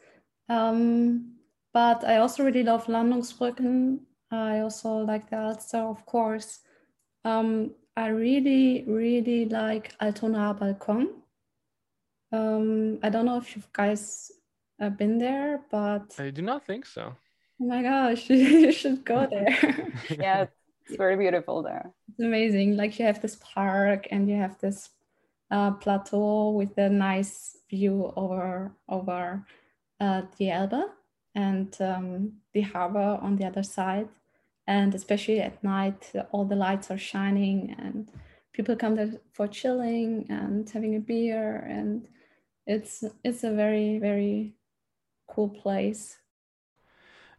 Um, 0.48 1.36
but 1.72 2.04
I 2.04 2.16
also 2.16 2.44
really 2.44 2.64
love 2.64 2.86
Landungsbrücken. 2.86 4.00
I 4.30 4.60
also 4.60 4.98
like 4.98 5.30
the 5.30 5.36
Alster, 5.36 5.78
of 5.78 6.06
course. 6.06 6.60
Um, 7.24 7.72
I 7.96 8.08
really, 8.08 8.84
really 8.86 9.46
like 9.46 9.94
Altona 10.00 10.54
Balkon. 10.58 11.08
Um, 12.32 12.98
I 13.02 13.08
don't 13.10 13.26
know 13.26 13.38
if 13.38 13.56
you 13.56 13.62
guys 13.72 14.30
have 14.78 14.96
been 14.96 15.18
there, 15.18 15.60
but 15.70 16.14
I 16.18 16.30
do 16.30 16.42
not 16.42 16.64
think 16.64 16.86
so. 16.86 17.14
Oh 17.60 17.66
my 17.66 17.82
gosh, 17.82 18.30
you 18.30 18.72
should 18.72 19.04
go 19.04 19.26
there. 19.30 19.92
yeah, 20.10 20.46
it's 20.86 20.96
very 20.96 21.16
beautiful 21.16 21.62
there. 21.62 21.92
It's 22.08 22.20
amazing. 22.20 22.76
Like 22.76 22.98
you 22.98 23.04
have 23.06 23.20
this 23.20 23.36
park 23.36 24.06
and 24.10 24.28
you 24.28 24.36
have 24.36 24.58
this 24.60 24.90
uh, 25.50 25.72
plateau 25.72 26.50
with 26.50 26.78
a 26.78 26.88
nice 26.88 27.56
view 27.68 28.12
over 28.16 28.72
over 28.88 29.44
uh, 29.98 30.22
the 30.38 30.50
Elbe 30.50 30.84
and 31.34 31.76
um, 31.80 32.32
the 32.54 32.62
harbor 32.62 33.18
on 33.20 33.36
the 33.36 33.44
other 33.44 33.62
side. 33.62 34.08
And 34.70 34.94
especially 34.94 35.40
at 35.40 35.64
night, 35.64 36.12
all 36.30 36.44
the 36.44 36.54
lights 36.54 36.92
are 36.92 36.96
shining 37.12 37.74
and 37.76 38.08
people 38.52 38.76
come 38.76 38.94
there 38.94 39.10
for 39.32 39.48
chilling 39.48 40.26
and 40.28 40.70
having 40.70 40.94
a 40.94 41.00
beer. 41.00 41.56
And 41.68 42.06
it's 42.68 43.02
it's 43.24 43.42
a 43.42 43.50
very 43.50 43.98
very 43.98 44.54
cool 45.26 45.48
place. 45.48 46.18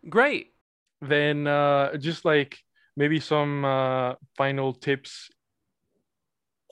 Great. 0.09 0.47
Then 0.99 1.47
uh, 1.47 1.95
just 1.95 2.25
like 2.25 2.59
maybe 2.97 3.21
some 3.21 3.63
uh, 3.63 4.15
final 4.35 4.73
tips. 4.73 5.29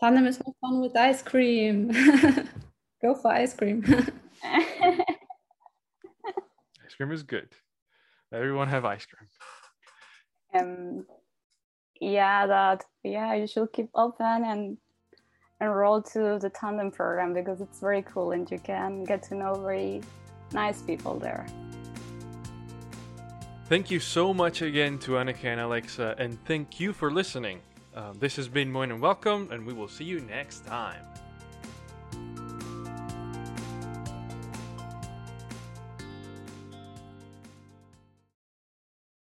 Tandem 0.01 0.27
is 0.27 0.41
more 0.45 0.55
fun 0.59 0.81
with 0.81 0.97
ice 0.97 1.21
cream. 1.21 1.87
Go 3.01 3.15
for 3.15 3.31
ice 3.31 3.53
cream. 3.53 3.79
ice 6.83 6.95
cream 6.97 7.13
is 7.13 7.23
good. 7.23 7.47
Everyone 8.33 8.67
have 8.67 8.83
ice 8.83 9.05
cream. 9.05 9.29
Um, 10.53 11.05
yeah, 11.99 12.47
that 12.47 12.85
yeah, 13.03 13.33
you 13.33 13.47
should 13.47 13.71
keep 13.73 13.89
open 13.93 14.43
and 14.45 14.77
enroll 15.61 16.01
to 16.01 16.39
the 16.39 16.49
tandem 16.49 16.91
program 16.91 17.33
because 17.33 17.61
it's 17.61 17.79
very 17.79 18.01
cool 18.03 18.31
and 18.31 18.49
you 18.49 18.59
can 18.59 19.03
get 19.03 19.21
to 19.23 19.35
know 19.35 19.53
very 19.55 20.01
nice 20.53 20.81
people 20.81 21.19
there. 21.19 21.45
Thank 23.65 23.91
you 23.91 23.99
so 23.99 24.33
much 24.33 24.63
again 24.63 24.97
to 24.99 25.11
Annika 25.11 25.45
and 25.45 25.61
Alexa, 25.61 26.15
and 26.17 26.43
thank 26.45 26.79
you 26.79 26.91
for 26.91 27.11
listening. 27.11 27.61
Uh, 27.95 28.13
this 28.17 28.35
has 28.35 28.47
been 28.47 28.71
Moin 28.71 28.91
and 28.91 28.99
Welcome, 28.99 29.49
and 29.51 29.63
we 29.63 29.73
will 29.73 29.87
see 29.87 30.05
you 30.05 30.21
next 30.21 30.65
time. 30.65 31.03